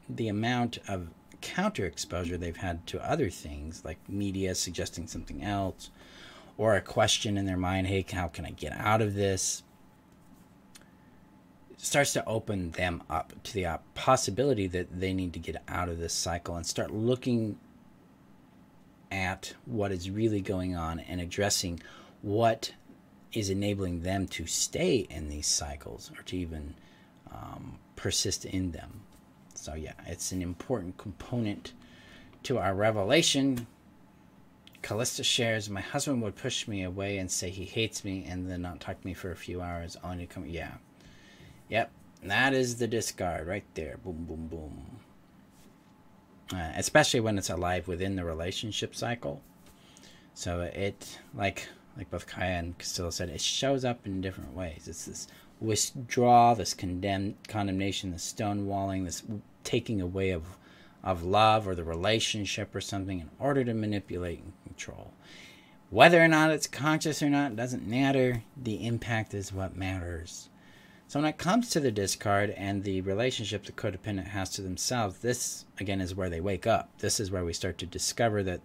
the 0.10 0.28
amount 0.28 0.80
of 0.88 1.10
counter 1.42 1.86
exposure 1.86 2.38
they've 2.38 2.58
had 2.58 2.86
to 2.88 3.10
other 3.10 3.30
things, 3.30 3.84
like 3.86 3.98
media 4.10 4.56
suggesting 4.56 5.08
something 5.08 5.44
else, 5.44 5.92
or 6.58 6.76
a 6.76 6.82
question 6.82 7.38
in 7.38 7.46
their 7.46 7.58
mind, 7.58 7.88
hey, 7.88 8.06
how 8.12 8.28
can 8.28 8.46
I 8.46 8.52
get 8.52 8.74
out 8.74 9.02
of 9.02 9.14
this? 9.16 9.64
starts 11.78 12.14
to 12.14 12.26
open 12.26 12.72
them 12.72 13.04
up 13.10 13.34
to 13.44 13.54
the 13.54 13.80
possibility 13.94 14.68
that 14.68 15.00
they 15.00 15.14
need 15.14 15.34
to 15.34 15.40
get 15.40 15.62
out 15.68 15.90
of 15.90 16.00
this 16.00 16.14
cycle 16.14 16.56
and 16.56 16.66
start 16.66 16.92
looking 16.92 17.58
at 19.12 19.54
what 19.66 19.92
is 19.92 20.10
really 20.10 20.42
going 20.42 20.76
on 20.76 21.00
and 21.00 21.22
addressing 21.22 21.80
what 22.22 22.72
is 23.36 23.50
enabling 23.50 24.02
them 24.02 24.28
to 24.28 24.48
stay 24.48 25.06
in 25.10 25.30
these 25.30 25.46
cycles 25.46 26.10
or 26.18 26.24
to 26.24 26.38
even 26.38 26.74
um, 27.32 27.78
persist 27.96 28.46
in 28.46 28.72
them. 28.72 29.02
So, 29.54 29.74
yeah, 29.74 29.94
it's 30.08 30.32
an 30.32 30.42
important 30.42 30.98
component 30.98 31.74
to 32.44 32.58
our 32.58 32.74
revelation. 32.74 33.68
Callista 34.82 35.24
shares, 35.24 35.70
My 35.70 35.82
husband 35.82 36.22
would 36.22 36.36
push 36.36 36.68
me 36.68 36.84
away 36.84 37.18
and 37.18 37.30
say 37.30 37.50
he 37.50 37.66
hates 37.66 38.06
me 38.06 38.26
and 38.30 38.50
then 38.50 38.62
not 38.62 38.80
talk 38.80 39.02
to 39.02 39.08
me 39.08 39.14
for 39.14 39.32
a 39.32 39.36
few 39.36 39.62
hours 39.62 39.98
only 40.04 40.28
come. 40.28 40.46
Yeah. 40.46 40.72
Yep. 41.70 41.92
That 42.24 42.54
is 42.54 42.78
the 42.78 42.88
discard 42.88 43.48
right 43.48 43.66
there. 43.74 43.98
Boom, 44.04 44.26
boom, 44.26 44.48
boom. 44.48 45.00
Uh, 46.54 46.72
especially 46.76 47.20
when 47.20 47.38
it's 47.38 47.50
alive 47.50 47.88
within 47.88 48.16
the 48.16 48.24
relationship 48.24 48.96
cycle. 48.96 49.42
So 50.36 50.62
it, 50.62 51.20
like 51.34 51.68
like 51.98 52.10
both 52.10 52.28
Kaya 52.28 52.58
and 52.58 52.78
Callista 52.78 53.12
said, 53.12 53.30
it 53.30 53.42
shows 53.42 53.86
up 53.86 54.06
in 54.06 54.22
different 54.22 54.54
ways. 54.54 54.88
It's 54.88 55.06
this 55.06 55.28
withdraw, 55.60 56.54
this 56.54 56.74
condemn, 56.74 57.36
condemnation, 57.48 58.12
this 58.12 58.34
stonewalling, 58.34 59.06
this 59.06 59.24
taking 59.64 60.02
away 60.02 60.32
of 60.32 60.44
of 61.06 61.24
love 61.24 61.68
or 61.68 61.76
the 61.76 61.84
relationship 61.84 62.76
or 62.76 62.82
something 62.82 63.20
in 63.20 63.30
order 63.40 63.64
to 63.64 63.74
manipulate 63.74 64.40
and 64.40 64.54
control. 64.66 65.14
Whether 65.92 66.22
or 66.22 66.28
not 66.28 66.50
it's 66.50 66.66
conscious 66.66 67.22
or 67.22 67.30
not 67.30 67.56
doesn't 67.56 67.88
matter. 67.88 68.44
The 68.58 68.86
impact 68.86 69.36
is 69.36 69.54
what 69.54 69.78
matters. 69.78 70.50
So 71.08 71.20
when 71.20 71.30
it 71.30 71.38
comes 71.38 71.70
to 71.70 71.80
the 71.80 71.92
discard 71.92 72.50
and 72.50 72.84
the 72.84 73.02
relationship 73.02 73.64
the 73.64 73.72
codependent 73.72 74.30
has 74.30 74.50
to 74.52 74.64
themselves, 74.64 75.20
this 75.20 75.66
again 75.80 76.02
is 76.02 76.16
where 76.16 76.30
they 76.30 76.42
wake 76.42 76.66
up. 76.66 76.90
This 76.98 77.20
is 77.20 77.30
where 77.30 77.46
we 77.46 77.54
start 77.54 77.78
to 77.78 77.86
discover 77.86 78.42
that 78.42 78.62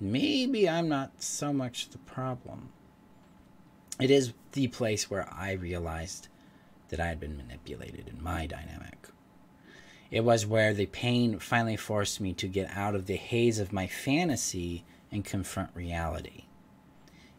maybe 0.00 0.68
I'm 0.68 0.88
not 0.88 1.22
so 1.22 1.52
much 1.52 1.90
the 1.90 1.98
problem. 1.98 2.70
It 4.00 4.10
is 4.10 4.32
the 4.52 4.68
place 4.68 5.10
where 5.10 5.28
I 5.32 5.52
realized 5.52 6.28
that 6.88 7.00
I 7.00 7.06
had 7.06 7.20
been 7.20 7.36
manipulated 7.36 8.08
in 8.08 8.22
my 8.22 8.46
dynamic. 8.46 9.08
It 10.10 10.24
was 10.24 10.46
where 10.46 10.72
the 10.72 10.86
pain 10.86 11.38
finally 11.38 11.76
forced 11.76 12.20
me 12.20 12.34
to 12.34 12.46
get 12.46 12.70
out 12.76 12.94
of 12.94 13.06
the 13.06 13.16
haze 13.16 13.58
of 13.58 13.72
my 13.72 13.86
fantasy 13.86 14.84
and 15.10 15.24
confront 15.24 15.70
reality. 15.74 16.44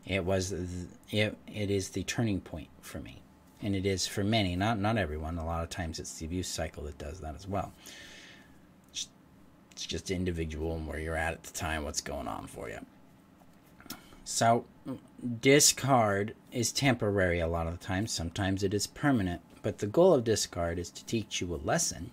It 0.06 0.26
was 0.26 0.52
it, 0.52 1.38
it 1.48 1.72
is 1.72 1.90
the 1.90 2.04
turning 2.04 2.42
point 2.42 2.70
for 2.82 3.00
me. 3.00 3.22
And 3.62 3.76
it 3.76 3.86
is 3.86 4.06
for 4.06 4.24
many, 4.24 4.56
not 4.56 4.80
not 4.80 4.98
everyone. 4.98 5.38
A 5.38 5.46
lot 5.46 5.64
of 5.64 5.70
times 5.70 6.00
it's 6.00 6.20
the 6.20 6.26
abuse 6.26 6.48
cycle 6.48 6.84
that 6.84 6.98
does 6.98 7.22
that 7.22 7.36
as 7.36 7.48
well. 7.48 7.74
It's 9.76 9.86
just 9.86 10.10
individual 10.10 10.74
and 10.74 10.88
where 10.88 11.00
you're 11.00 11.18
at 11.18 11.34
at 11.34 11.44
the 11.44 11.52
time, 11.52 11.84
what's 11.84 12.00
going 12.00 12.30
on 12.30 12.48
for 12.48 12.70
you. 12.70 12.80
So, 14.24 14.64
discard 15.42 16.34
is 16.54 16.72
temporary 16.72 17.42
a 17.42 17.48
lot 17.48 17.68
of 17.68 17.78
the 17.78 17.86
time. 17.86 18.08
Sometimes 18.08 18.64
it 18.64 18.74
is 18.74 18.88
permanent. 18.88 19.42
But 19.62 19.80
the 19.80 19.88
goal 19.88 20.14
of 20.14 20.24
discard 20.24 20.80
is 20.80 20.90
to 20.92 21.06
teach 21.06 21.42
you 21.42 21.54
a 21.54 21.58
lesson 21.58 22.12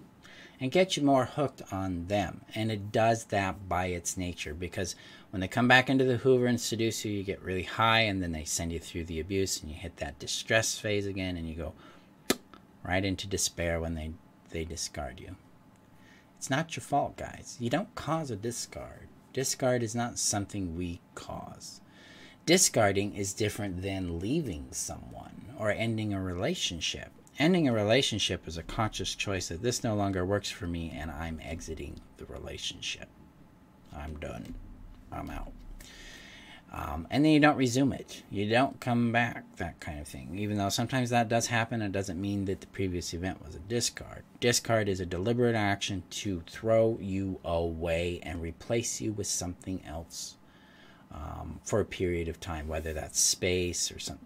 and 0.61 0.73
get 0.73 0.97
you 0.97 1.05
more 1.05 1.27
hooked 1.27 1.63
on 1.71 2.07
them. 2.09 2.41
And 2.53 2.73
it 2.73 2.91
does 2.91 3.27
that 3.27 3.69
by 3.69 3.87
its 3.87 4.17
nature 4.17 4.55
because 4.55 4.97
when 5.31 5.41
they 5.41 5.49
come 5.49 5.69
back 5.69 5.89
into 5.89 6.05
the 6.05 6.17
Hoover 6.17 6.47
and 6.47 6.61
seduce 6.61 7.05
you, 7.05 7.13
you 7.13 7.23
get 7.23 7.43
really 7.43 7.63
high 7.63 8.01
and 8.01 8.23
then 8.23 8.33
they 8.33 8.45
send 8.45 8.73
you 8.73 8.81
through 8.81 9.05
the 9.05 9.21
abuse 9.21 9.61
and 9.61 9.71
you 9.71 9.77
hit 9.77 9.99
that 9.99 10.19
distress 10.19 10.79
phase 10.79 11.07
again 11.07 11.37
and 11.37 11.49
you 11.49 11.55
go 11.55 11.75
right 12.83 13.05
into 13.05 13.29
despair 13.29 13.81
when 13.81 13.95
they, 13.95 14.11
they 14.51 14.65
discard 14.65 15.21
you. 15.21 15.37
It's 16.43 16.51
not 16.51 16.75
your 16.75 16.83
fault, 16.83 17.17
guys. 17.17 17.57
You 17.61 17.71
don't 17.71 17.95
cause 17.95 18.33
a 18.33 18.35
discard. 18.35 19.07
Discard 19.33 19.81
is 19.81 19.95
not 19.95 20.19
something 20.19 20.77
we 20.77 21.01
cause. 21.15 21.81
Discarding 22.47 23.15
is 23.15 23.33
different 23.33 23.81
than 23.81 24.19
leaving 24.19 24.67
someone 24.73 25.55
or 25.57 25.71
ending 25.71 26.13
a 26.13 26.21
relationship. 26.21 27.13
Ending 27.39 27.69
a 27.69 27.73
relationship 27.73 28.49
is 28.49 28.59
a 28.59 28.65
conscious 28.65 29.15
choice 29.15 29.51
that 29.51 29.63
this 29.63 29.85
no 29.85 29.95
longer 29.95 30.27
works 30.27 30.51
for 30.51 30.67
me 30.67 30.91
and 30.93 31.13
I'm 31.13 31.39
exiting 31.39 32.01
the 32.17 32.25
relationship. 32.25 33.09
I'm 33.97 34.19
done. 34.19 34.57
I'm 35.13 35.31
out. 35.31 35.53
Um, 36.75 37.07
and 37.11 37.23
then 37.23 37.33
you 37.33 37.41
don't 37.41 37.59
resume 37.59 37.93
it. 37.93 38.23
You 38.31 38.49
don't 38.49 38.81
come 38.81 39.13
back, 39.13 39.45
that 39.57 39.79
kind 39.81 40.01
of 40.01 40.09
thing. 40.09 40.39
Even 40.39 40.57
though 40.57 40.71
sometimes 40.71 41.11
that 41.11 41.29
does 41.29 41.49
happen, 41.49 41.83
it 41.83 41.93
doesn't 41.93 42.19
mean 42.19 42.47
that 42.47 42.63
the 42.63 42.67
previous 42.69 43.13
event 43.13 43.45
was 43.45 43.55
a 43.55 43.59
discard. 43.59 44.25
Discard 44.41 44.89
is 44.89 44.99
a 44.99 45.07
deliberate 45.07 45.55
action 45.55 46.03
to 46.09 46.43
throw 46.47 46.97
you 46.99 47.39
away 47.45 48.21
and 48.23 48.41
replace 48.41 49.03
you 49.03 49.13
with 49.13 49.27
something 49.27 49.85
else 49.87 50.37
um, 51.13 51.61
for 51.63 51.81
a 51.81 51.85
period 51.85 52.29
of 52.29 52.41
time, 52.41 52.69
whether 52.69 52.95
that's 52.95 53.21
space 53.21 53.93
or 53.93 53.99
some 53.99 54.21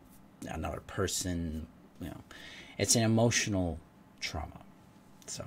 another 0.49 0.81
person. 0.87 1.67
You 2.01 2.11
know, 2.11 2.21
it's 2.79 2.95
an 2.95 3.03
emotional 3.03 3.81
trauma. 4.21 4.61
So 5.27 5.47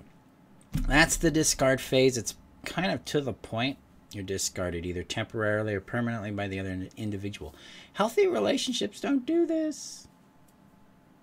that's 0.86 1.16
the 1.16 1.32
discard 1.32 1.80
phase. 1.80 2.18
It's 2.18 2.36
kind 2.66 2.92
of 2.92 3.06
to 3.06 3.22
the 3.22 3.32
point 3.32 3.78
you're 4.12 4.24
discarded 4.24 4.86
either 4.86 5.04
temporarily 5.04 5.74
or 5.74 5.82
permanently 5.82 6.32
by 6.32 6.48
the 6.48 6.60
other 6.60 6.88
individual. 6.98 7.54
Healthy 7.94 8.28
relationships 8.28 9.00
don't 9.00 9.26
do 9.26 9.46
this. 9.46 10.08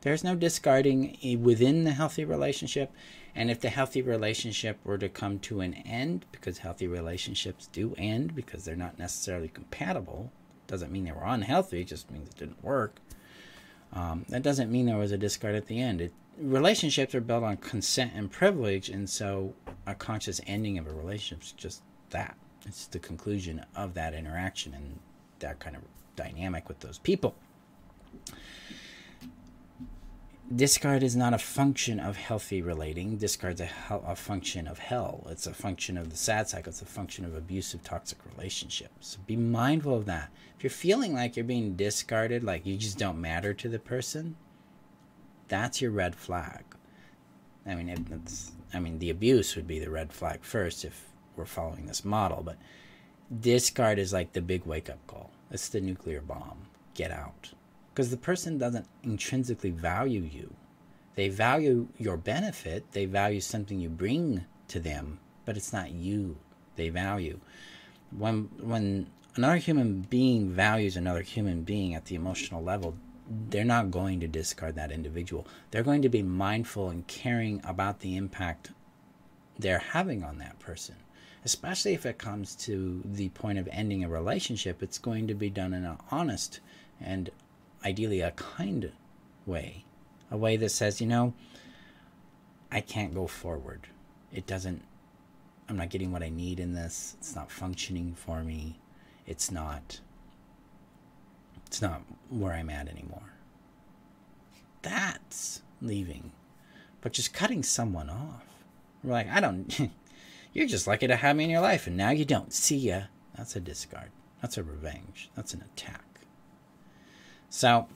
There's 0.03 0.23
no 0.23 0.37
discarding 0.37 1.19
within 1.43 1.85
the 1.85 1.93
healthy 1.93 2.25
relationship. 2.25 2.93
And 3.35 3.51
if 3.51 3.61
the 3.61 3.71
healthy 3.71 4.03
relationship 4.03 4.79
were 4.85 4.99
to 4.99 5.09
come 5.09 5.41
to 5.41 5.61
an 5.61 5.75
end, 5.75 6.25
because 6.31 6.59
healthy 6.59 6.87
relationships 6.87 7.69
do 7.73 7.95
end 7.99 8.35
because 8.35 8.65
they're 8.65 8.77
not 8.77 8.99
necessarily 8.99 9.49
compatible, 9.49 10.31
doesn't 10.69 10.93
mean 10.93 11.05
they 11.05 11.13
were 11.13 11.25
unhealthy, 11.25 11.81
it 11.81 11.89
just 11.89 12.11
means 12.11 12.29
it 12.29 12.37
didn't 12.37 12.63
work. 12.63 13.01
Um, 13.93 14.25
that 14.29 14.43
doesn't 14.43 14.71
mean 14.71 14.87
there 14.87 14.97
was 14.97 15.13
a 15.13 15.19
discard 15.19 15.55
at 15.55 15.67
the 15.67 15.81
end. 15.81 16.01
It, 16.01 16.13
relationships 16.39 17.15
are 17.15 17.21
built 17.21 17.45
on 17.45 17.57
consent 17.57 18.13
and 18.15 18.31
privilege, 18.31 18.89
and 18.89 19.09
so 19.09 19.55
a 19.87 19.95
conscious 19.95 20.41
ending 20.47 20.79
of 20.79 20.87
a 20.87 20.93
relationship 20.93 21.43
is 21.43 21.53
just 21.53 21.83
that. 22.11 22.37
It's 22.67 22.87
the 22.87 22.99
conclusion 22.99 23.65
of 23.75 23.95
that 23.95 24.13
interaction 24.13 24.75
and 24.75 24.99
that 25.39 25.61
kind 25.61 25.77
of 25.77 25.83
dynamic 26.17 26.69
with 26.69 26.81
those 26.81 26.99
people. 26.99 27.35
Discard 30.55 31.03
is 31.03 31.17
not 31.17 31.35
a 31.35 31.39
function 31.39 31.99
of 31.99 32.17
healthy 32.17 32.63
relating. 32.63 33.17
Discard's 33.17 33.61
a, 33.61 33.69
a 33.91 34.15
function 34.15 34.69
of 34.69 34.79
hell. 34.79 35.27
It's 35.29 35.47
a 35.49 35.55
function 35.55 35.99
of 35.99 36.11
the 36.11 36.17
sad 36.17 36.49
cycle. 36.49 36.71
It's 36.71 36.83
a 36.83 36.87
function 36.87 37.25
of 37.25 37.35
abusive, 37.35 37.83
toxic 37.83 38.19
relationships. 38.37 39.09
So 39.09 39.19
be 39.27 39.37
mindful 39.37 39.97
of 39.97 40.07
that. 40.07 40.31
If 40.57 40.63
you're 40.63 40.71
feeling 40.71 41.15
like 41.15 41.35
you're 41.35 41.45
being 41.45 41.75
discarded, 41.75 42.45
like 42.45 42.65
you 42.65 42.77
just 42.77 42.97
don't 42.97 43.21
matter 43.21 43.55
to 43.55 43.69
the 43.69 43.81
person, 43.81 44.37
that's 45.49 45.81
your 45.81 45.91
red 45.91 46.15
flag. 46.15 46.65
I 47.67 47.75
mean, 47.75 47.89
it's, 47.89 48.53
I 48.73 48.79
mean, 48.79 49.01
the 49.01 49.11
abuse 49.11 49.57
would 49.57 49.67
be 49.67 49.81
the 49.81 49.91
red 49.91 50.13
flag 50.13 50.45
first 50.45 50.85
if 50.85 51.09
we're 51.37 51.45
following 51.45 51.87
this 51.87 52.05
model. 52.05 52.43
But 52.43 52.57
discard 53.41 53.99
is 53.99 54.13
like 54.13 54.33
the 54.33 54.41
big 54.41 54.65
wake 54.67 54.91
up 54.91 55.05
call. 55.07 55.31
It's 55.51 55.69
the 55.69 55.81
nuclear 55.81 56.21
bomb. 56.21 56.67
Get 56.95 57.11
out. 57.11 57.53
Because 57.93 58.11
the 58.11 58.17
person 58.17 58.59
doesn't 58.59 58.87
intrinsically 59.03 59.71
value 59.71 60.23
you. 60.23 60.55
They 61.15 61.29
value 61.29 61.89
your 61.97 62.19
benefit, 62.19 62.93
they 62.93 63.07
value 63.07 63.41
something 63.41 63.81
you 63.81 63.89
bring 63.89 64.45
to 64.69 64.81
them, 64.81 65.19
but 65.47 65.57
it's 65.57 65.73
not 65.73 65.93
you 65.93 66.37
they 66.77 66.91
value. 66.91 67.41
When, 68.17 68.51
when 68.61 69.07
another 69.35 69.57
human 69.57 70.03
being 70.03 70.51
values 70.51 70.97
another 70.97 71.23
human 71.23 71.63
being 71.63 71.95
at 71.95 72.05
the 72.05 72.15
emotional 72.15 72.63
level, 72.63 72.97
they're 73.49 73.65
not 73.65 73.91
going 73.91 74.21
to 74.21 74.29
discard 74.29 74.77
that 74.77 74.93
individual. 74.93 75.47
They're 75.71 75.83
going 75.83 76.03
to 76.03 76.09
be 76.09 76.23
mindful 76.23 76.91
and 76.91 77.07
caring 77.07 77.61
about 77.65 78.01
the 78.01 78.17
impact 78.17 78.71
they're 79.59 79.79
having 79.79 80.23
on 80.23 80.39
that 80.39 80.59
person 80.59 80.97
especially 81.47 81.95
if 81.95 82.05
it 82.05 82.19
comes 82.19 82.57
to 82.57 83.01
the 83.05 83.29
point 83.29 83.57
of 83.57 83.69
ending 83.71 84.03
a 84.03 84.09
relationship, 84.09 84.83
it's 84.83 84.99
going 84.99 85.29
to 85.29 85.35
be 85.35 85.49
done 85.49 85.73
in 85.73 85.85
an 85.85 85.97
honest 86.11 86.59
and 87.01 87.31
ideally 87.85 88.21
a 88.21 88.33
kind 88.33 88.91
way. 89.47 89.85
A 90.29 90.37
way 90.37 90.57
that 90.57 90.71
says, 90.71 91.01
you 91.01 91.07
know, 91.07 91.35
I 92.73 92.81
can't 92.81 93.15
go 93.15 93.29
forward. 93.29 93.87
It 94.33 94.49
doesn't, 94.49 94.83
I'm 95.69 95.77
not 95.77 95.89
getting 95.89 96.11
what 96.11 96.25
I 96.25 96.31
need 96.31 96.59
in 96.59 96.75
this. 96.75 97.15
It's 97.21 97.37
not 97.37 97.53
functioning 97.53 98.17
for 98.17 98.43
me. 98.43 98.81
It's 99.25 99.53
not, 99.53 100.01
it's 101.65 101.81
not 101.81 102.03
where 102.29 102.55
I'm 102.55 102.71
at 102.71 102.89
anymore. 102.89 103.35
That's 104.83 105.63
leaving. 105.81 106.33
But 107.03 107.13
just 107.13 107.33
cutting 107.33 107.63
someone 107.63 108.11
off. 108.11 108.43
We're 109.05 109.13
like, 109.13 109.31
I 109.31 109.39
don't, 109.39 109.93
You're 110.57 110.67
just 110.67 110.87
lucky 110.87 111.07
to 111.07 111.17
have 111.17 111.37
me 111.37 111.45
in 111.45 111.51
your 111.51 111.61
life, 111.61 111.87
and 111.87 111.99
now 111.99 112.09
you 112.09 112.25
don't. 112.25 112.51
See 112.51 112.79
ya. 112.79 113.03
That's 113.37 113.57
a 113.57 113.61
discard. 113.61 114.11
That's 114.41 114.57
a 114.57 114.63
revenge. 114.63 115.29
That's 115.37 115.53
an 115.53 115.61
attack. 115.61 116.23
So, 117.51 117.89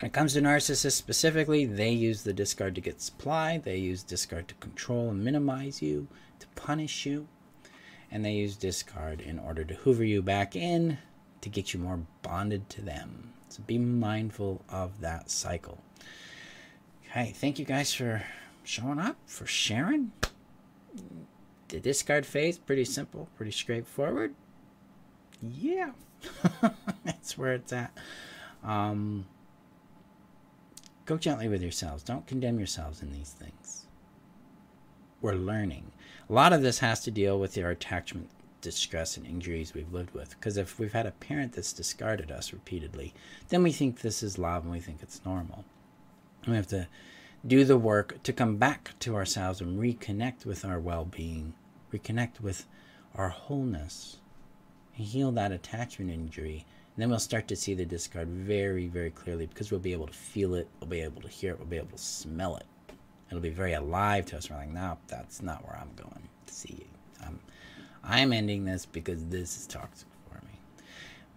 when 0.00 0.08
it 0.08 0.12
comes 0.12 0.32
to 0.32 0.40
narcissists 0.40 0.90
specifically, 0.90 1.64
they 1.64 1.92
use 1.92 2.24
the 2.24 2.32
discard 2.32 2.74
to 2.74 2.80
get 2.80 3.00
supply, 3.00 3.58
they 3.58 3.76
use 3.76 4.02
discard 4.02 4.48
to 4.48 4.56
control 4.56 5.10
and 5.10 5.22
minimize 5.22 5.80
you, 5.80 6.08
to 6.40 6.48
punish 6.56 7.06
you, 7.06 7.28
and 8.10 8.24
they 8.24 8.32
use 8.32 8.56
discard 8.56 9.20
in 9.20 9.38
order 9.38 9.62
to 9.62 9.74
hoover 9.74 10.02
you 10.02 10.22
back 10.22 10.56
in 10.56 10.98
to 11.40 11.48
get 11.48 11.72
you 11.72 11.78
more 11.78 12.00
bonded 12.22 12.68
to 12.70 12.82
them. 12.82 13.32
So 13.48 13.62
be 13.64 13.78
mindful 13.78 14.60
of 14.68 15.02
that 15.02 15.30
cycle. 15.30 15.78
Okay, 17.08 17.30
thank 17.30 17.60
you 17.60 17.64
guys 17.64 17.94
for 17.94 18.24
showing 18.64 18.98
up, 18.98 19.18
for 19.24 19.46
sharing 19.46 20.10
the 21.68 21.80
discard 21.80 22.26
phase, 22.26 22.58
pretty 22.58 22.84
simple, 22.84 23.28
pretty 23.36 23.52
straightforward. 23.52 24.34
Yeah, 25.42 25.92
that's 27.04 27.36
where 27.36 27.54
it's 27.54 27.72
at. 27.72 27.96
Um, 28.64 29.26
go 31.04 31.16
gently 31.16 31.48
with 31.48 31.62
yourselves. 31.62 32.02
Don't 32.02 32.26
condemn 32.26 32.58
yourselves 32.58 33.02
in 33.02 33.12
these 33.12 33.30
things. 33.30 33.86
We're 35.20 35.34
learning. 35.34 35.92
A 36.28 36.32
lot 36.32 36.52
of 36.52 36.62
this 36.62 36.80
has 36.80 37.00
to 37.04 37.10
deal 37.10 37.38
with 37.38 37.56
our 37.58 37.70
attachment 37.70 38.30
distress 38.60 39.16
and 39.16 39.26
injuries 39.26 39.74
we've 39.74 39.92
lived 39.92 40.12
with. 40.12 40.30
Because 40.30 40.56
if 40.56 40.78
we've 40.78 40.92
had 40.92 41.06
a 41.06 41.12
parent 41.12 41.52
that's 41.52 41.72
discarded 41.72 42.32
us 42.32 42.52
repeatedly, 42.52 43.14
then 43.48 43.62
we 43.62 43.70
think 43.70 44.00
this 44.00 44.22
is 44.22 44.38
love 44.38 44.64
and 44.64 44.72
we 44.72 44.80
think 44.80 45.02
it's 45.02 45.24
normal. 45.24 45.64
And 46.42 46.50
we 46.50 46.56
have 46.56 46.66
to 46.68 46.88
do 47.44 47.64
the 47.64 47.78
work 47.78 48.22
to 48.22 48.32
come 48.32 48.56
back 48.56 48.94
to 49.00 49.14
ourselves 49.14 49.60
and 49.60 49.78
reconnect 49.80 50.44
with 50.44 50.64
our 50.64 50.78
well 50.78 51.04
being, 51.04 51.54
reconnect 51.92 52.40
with 52.40 52.66
our 53.14 53.28
wholeness, 53.28 54.18
heal 54.92 55.32
that 55.32 55.52
attachment 55.52 56.10
injury. 56.10 56.64
And 56.94 57.02
then 57.02 57.10
we'll 57.10 57.18
start 57.18 57.48
to 57.48 57.56
see 57.56 57.74
the 57.74 57.84
discard 57.84 58.28
very, 58.28 58.86
very 58.86 59.10
clearly 59.10 59.46
because 59.46 59.70
we'll 59.70 59.80
be 59.80 59.92
able 59.92 60.06
to 60.06 60.12
feel 60.12 60.54
it, 60.54 60.68
we'll 60.80 60.88
be 60.88 61.00
able 61.00 61.22
to 61.22 61.28
hear 61.28 61.52
it, 61.52 61.58
we'll 61.58 61.68
be 61.68 61.76
able 61.76 61.96
to 61.96 61.98
smell 61.98 62.56
it. 62.56 62.64
It'll 63.28 63.40
be 63.40 63.50
very 63.50 63.74
alive 63.74 64.26
to 64.26 64.36
us. 64.36 64.48
We're 64.50 64.56
like, 64.56 64.70
no, 64.70 64.98
that's 65.08 65.42
not 65.42 65.64
where 65.66 65.76
I'm 65.76 65.90
going 65.96 66.28
to 66.46 66.54
see 66.54 66.76
you. 66.78 66.86
I'm, 67.26 67.40
I'm 68.04 68.32
ending 68.32 68.64
this 68.64 68.86
because 68.86 69.24
this 69.26 69.56
is 69.56 69.66
toxic 69.66 70.08
for 70.30 70.36
me. 70.46 70.52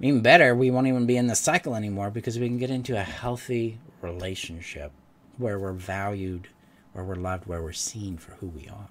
Even 0.08 0.22
better, 0.22 0.56
we 0.56 0.72
won't 0.72 0.88
even 0.88 1.06
be 1.06 1.18
in 1.18 1.28
the 1.28 1.36
cycle 1.36 1.76
anymore 1.76 2.10
because 2.10 2.40
we 2.40 2.48
can 2.48 2.58
get 2.58 2.70
into 2.70 2.96
a 2.96 3.04
healthy 3.04 3.80
relationship 4.02 4.92
where 5.39 5.58
we're 5.58 5.71
valued, 5.73 6.49
where 6.93 7.04
we're 7.04 7.15
loved, 7.15 7.47
where 7.47 7.63
we're 7.63 7.71
seen 7.71 8.17
for 8.17 8.34
who 8.34 8.47
we 8.47 8.67
are. 8.67 8.89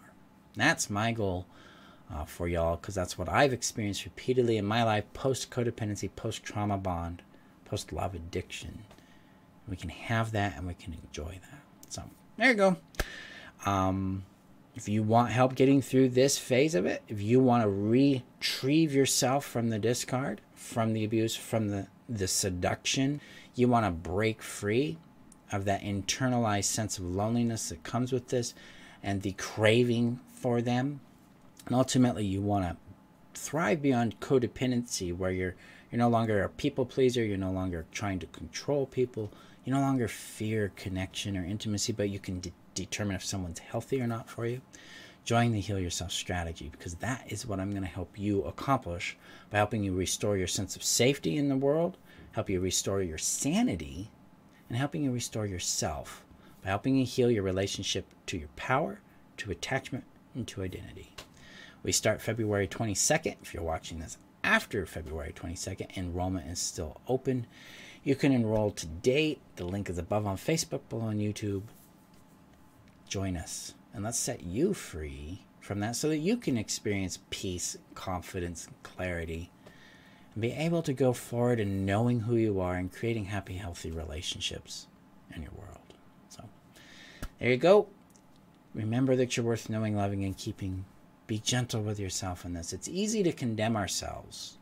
And 0.55 0.63
that's 0.63 0.91
my 0.91 1.13
goal 1.13 1.47
uh, 2.13 2.25
for 2.25 2.49
y'all 2.49 2.77
because 2.77 2.95
that's 2.95 3.19
what 3.19 3.29
I've 3.29 3.53
experienced 3.53 4.05
repeatedly 4.05 4.57
in 4.57 4.65
my 4.65 4.83
life 4.83 5.05
post 5.13 5.51
codependency, 5.51 6.11
post 6.17 6.43
trauma 6.43 6.79
bond, 6.79 7.23
post 7.65 7.93
love 7.93 8.15
addiction. 8.15 8.83
We 9.69 9.77
can 9.77 9.91
have 9.91 10.33
that 10.33 10.57
and 10.57 10.67
we 10.67 10.75
can 10.75 10.95
enjoy 10.95 11.39
that. 11.51 11.61
So 11.91 12.03
there 12.37 12.49
you 12.49 12.55
go. 12.55 12.77
Um, 13.67 14.25
if 14.75 14.89
you 14.89 15.03
want 15.03 15.31
help 15.31 15.55
getting 15.55 15.83
through 15.83 16.11
this 16.11 16.39
phase 16.39 16.75
of 16.75 16.87
it, 16.87 17.03
if 17.09 17.21
you 17.21 17.41
want 17.41 17.65
to 17.65 17.69
retrieve 17.69 18.95
yourself 18.95 19.45
from 19.45 19.69
the 19.69 19.79
discard, 19.79 20.41
from 20.55 20.93
the 20.93 21.05
abuse, 21.05 21.37
from 21.37 21.69
the, 21.69 21.89
the 22.09 22.29
seduction, 22.29 23.21
you 23.55 23.69
want 23.69 23.85
to 23.85 23.91
break 23.91 24.41
free 24.41 24.97
of 25.53 25.65
that 25.65 25.83
internalized 25.83 26.65
sense 26.65 26.99
of 26.99 27.05
loneliness 27.05 27.69
that 27.69 27.83
comes 27.83 28.13
with 28.13 28.29
this 28.29 28.55
and 29.03 29.23
the 29.23 29.33
craving 29.33 30.21
for 30.35 30.61
them. 30.61 31.01
And 31.67 31.75
ultimately, 31.75 32.25
you 32.25 32.41
want 32.41 32.65
to 32.65 32.77
thrive 33.39 33.81
beyond 33.83 34.21
codependency 34.21 35.17
where 35.17 35.31
you're 35.31 35.55
you're 35.91 35.99
no 35.99 36.09
longer 36.09 36.43
a 36.43 36.49
people 36.51 36.85
pleaser, 36.85 37.25
you're 37.25 37.39
no 37.39 37.51
longer 37.51 37.87
trying 37.93 38.19
to 38.19 38.27
control 38.27 38.85
people, 38.85 39.33
you 39.65 39.73
no 39.73 39.81
longer 39.81 40.07
fear 40.07 40.71
connection 40.77 41.37
or 41.37 41.45
intimacy, 41.45 41.93
but 41.93 42.11
you 42.11 42.19
can 42.19 42.41
de- 42.41 42.53
determine 42.75 43.17
if 43.17 43.25
someone's 43.25 43.59
healthy 43.59 44.01
or 44.01 44.07
not 44.07 44.29
for 44.29 44.47
you. 44.47 44.61
Join 45.25 45.53
the 45.53 45.61
Heal 45.61 45.79
Yourself 45.79 46.13
strategy 46.13 46.69
because 46.71 46.95
that 46.97 47.25
is 47.29 47.47
what 47.47 47.59
I'm 47.59 47.71
going 47.71 47.83
to 47.83 47.89
help 47.89 48.19
you 48.19 48.43
accomplish 48.45 49.17
by 49.51 49.59
helping 49.59 49.83
you 49.83 49.95
restore 49.95 50.37
your 50.37 50.47
sense 50.47 50.77
of 50.77 50.83
safety 50.83 51.37
in 51.37 51.49
the 51.49 51.57
world, 51.57 51.97
help 52.33 52.51
you 52.51 52.61
restore 52.61 53.03
your 53.03 53.19
sanity, 53.19 54.11
and 54.69 54.79
helping 54.79 55.05
you 55.05 55.13
restore 55.13 55.47
yourself 55.47 56.25
by 56.63 56.71
helping 56.71 56.97
you 56.97 57.05
heal 57.05 57.31
your 57.31 57.43
relationship 57.43 58.07
to 58.27 58.39
your 58.39 58.49
power, 58.57 59.01
to 59.39 59.51
attachment, 59.51 60.05
and 60.35 60.47
to 60.49 60.63
identity. 60.63 61.15
We 61.83 61.93
start 61.93 62.21
February 62.21 62.69
22nd. 62.69 63.37
If 63.43 63.55
you're 63.55 63.63
watching 63.63 64.01
this 64.01 64.19
after 64.45 64.85
February 64.87 65.33
22nd, 65.33 65.97
enrollment 65.97 66.49
is 66.49 66.59
still 66.59 67.01
open. 67.07 67.47
You 68.03 68.15
can 68.15 68.33
enroll 68.33 68.71
to 68.73 68.87
date. 68.87 69.41
The 69.57 69.65
link 69.65 69.89
is 69.89 69.99
above 69.99 70.27
on 70.27 70.37
Facebook, 70.37 70.81
below 70.89 71.07
on 71.07 71.19
YouTube. 71.19 71.63
Join 73.09 73.37
us 73.37 73.75
and 73.95 74.05
let's 74.05 74.19
set 74.19 74.43
you 74.43 74.75
free 74.75 75.41
from 75.61 75.81
that 75.81 75.97
so 75.97 76.09
that 76.09 76.19
you 76.19 76.37
can 76.37 76.57
experience 76.57 77.19
peace, 77.31 77.77
confidence, 77.95 78.69
clarity, 78.83 79.51
be 80.41 80.53
able 80.53 80.83
to 80.83 80.93
go 80.93 81.13
forward 81.13 81.61
in 81.61 81.87
knowing 81.87 82.21
who 82.21 82.37
you 82.37 82.61
are 82.61 82.75
and 82.75 82.93
creating 82.93 83.27
happy, 83.27 83.55
healthy 83.55 83.91
relationships 83.91 84.87
in 85.35 85.43
your 85.43 85.53
world. 85.53 85.95
So 86.29 86.45
there 87.39 87.51
you 87.51 87.57
go. 87.57 87.89
Remember 88.75 89.17
that 89.17 89.37
you're 89.37 89.47
worth 89.47 89.71
knowing, 89.71 89.97
loving, 89.97 90.25
and 90.25 90.37
keeping 90.37 90.85
be 91.27 91.39
gentle 91.39 91.83
with 91.83 92.01
yourself 92.01 92.45
in 92.45 92.55
this. 92.55 92.73
It's 92.73 92.89
easy 92.89 93.23
to 93.23 93.33
condemn 93.33 93.77
ourselves 93.77 94.59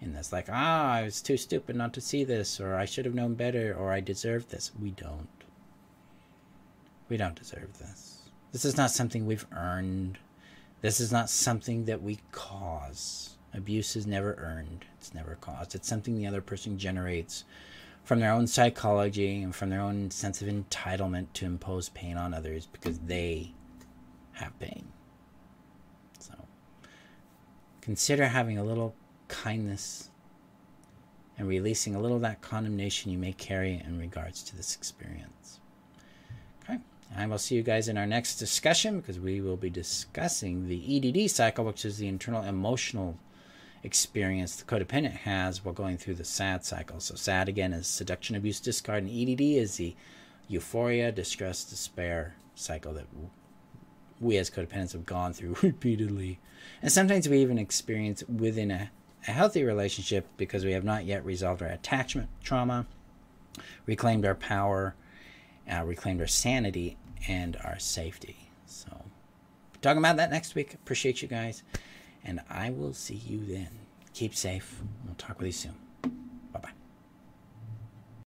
in 0.00 0.12
this, 0.12 0.32
like, 0.32 0.48
ah, 0.50 0.92
I 0.92 1.02
was 1.02 1.22
too 1.22 1.36
stupid 1.36 1.76
not 1.76 1.92
to 1.94 2.00
see 2.00 2.24
this, 2.24 2.60
or 2.60 2.74
I 2.74 2.84
should 2.84 3.04
have 3.04 3.14
known 3.14 3.34
better, 3.34 3.74
or 3.78 3.92
I 3.92 4.00
deserve 4.00 4.48
this. 4.48 4.72
We 4.80 4.90
don't. 4.90 5.28
We 7.08 7.16
don't 7.16 7.38
deserve 7.38 7.78
this. 7.78 8.18
This 8.52 8.64
is 8.64 8.76
not 8.76 8.90
something 8.90 9.26
we've 9.26 9.46
earned. 9.52 10.18
This 10.80 11.00
is 11.00 11.12
not 11.12 11.30
something 11.30 11.84
that 11.86 12.02
we 12.02 12.18
cause. 12.32 13.36
Abuse 13.54 13.96
is 13.96 14.06
never 14.06 14.34
earned, 14.34 14.84
it's 14.98 15.14
never 15.14 15.36
caused. 15.40 15.74
It's 15.74 15.88
something 15.88 16.16
the 16.16 16.26
other 16.26 16.40
person 16.40 16.78
generates 16.78 17.44
from 18.04 18.20
their 18.20 18.32
own 18.32 18.46
psychology 18.46 19.42
and 19.42 19.54
from 19.54 19.70
their 19.70 19.80
own 19.80 20.10
sense 20.10 20.42
of 20.42 20.48
entitlement 20.48 21.26
to 21.34 21.44
impose 21.44 21.88
pain 21.90 22.16
on 22.16 22.34
others 22.34 22.66
because 22.66 22.98
they 23.00 23.52
have 24.32 24.58
pain. 24.58 24.88
So 26.18 26.34
consider 27.80 28.26
having 28.26 28.58
a 28.58 28.64
little 28.64 28.94
kindness 29.28 30.10
and 31.38 31.48
releasing 31.48 31.94
a 31.94 32.00
little 32.00 32.16
of 32.16 32.22
that 32.22 32.40
condemnation 32.40 33.10
you 33.10 33.18
may 33.18 33.32
carry 33.32 33.82
in 33.84 33.98
regards 33.98 34.42
to 34.44 34.56
this 34.56 34.74
experience. 34.74 35.60
Okay, 36.64 36.78
I 37.16 37.26
will 37.26 37.38
see 37.38 37.54
you 37.54 37.62
guys 37.62 37.88
in 37.88 37.98
our 37.98 38.06
next 38.06 38.36
discussion 38.36 39.00
because 39.00 39.20
we 39.20 39.40
will 39.40 39.56
be 39.56 39.70
discussing 39.70 40.68
the 40.68 40.96
EDD 40.96 41.30
cycle, 41.30 41.64
which 41.64 41.84
is 41.84 41.98
the 41.98 42.08
internal 42.08 42.42
emotional 42.42 43.18
experience 43.84 44.56
the 44.56 44.64
codependent 44.64 45.12
has 45.12 45.64
while 45.64 45.74
going 45.74 45.96
through 45.96 46.14
the 46.14 46.24
SAD 46.24 46.64
cycle. 46.64 47.00
So, 47.00 47.14
SAD 47.14 47.48
again 47.48 47.72
is 47.72 47.86
seduction, 47.86 48.36
abuse, 48.36 48.60
discard, 48.60 49.04
and 49.04 49.10
EDD 49.10 49.40
is 49.40 49.76
the 49.76 49.94
euphoria, 50.48 51.10
distress, 51.10 51.64
despair 51.64 52.34
cycle 52.54 52.92
that 52.94 53.06
we 54.20 54.36
as 54.36 54.50
codependents 54.50 54.92
have 54.92 55.06
gone 55.06 55.32
through 55.32 55.56
repeatedly. 55.62 56.38
And 56.80 56.92
sometimes 56.92 57.28
we 57.28 57.38
even 57.38 57.58
experience 57.58 58.22
within 58.28 58.70
a, 58.70 58.90
a 59.26 59.32
healthy 59.32 59.64
relationship 59.64 60.26
because 60.36 60.64
we 60.64 60.72
have 60.72 60.84
not 60.84 61.04
yet 61.04 61.24
resolved 61.24 61.62
our 61.62 61.68
attachment 61.68 62.28
trauma, 62.42 62.86
reclaimed 63.86 64.24
our 64.24 64.34
power, 64.34 64.94
uh, 65.70 65.84
reclaimed 65.84 66.20
our 66.20 66.26
sanity, 66.26 66.96
and 67.28 67.56
our 67.64 67.78
safety. 67.78 68.50
So, 68.66 69.04
talking 69.80 69.98
about 69.98 70.16
that 70.16 70.30
next 70.30 70.54
week. 70.54 70.74
Appreciate 70.74 71.22
you 71.22 71.28
guys. 71.28 71.62
And 72.24 72.40
I 72.48 72.70
will 72.70 72.92
see 72.92 73.14
you 73.14 73.44
then. 73.44 73.68
Keep 74.14 74.34
safe. 74.34 74.80
We'll 75.04 75.14
talk 75.14 75.38
with 75.38 75.46
you 75.46 75.52
soon. 75.52 75.74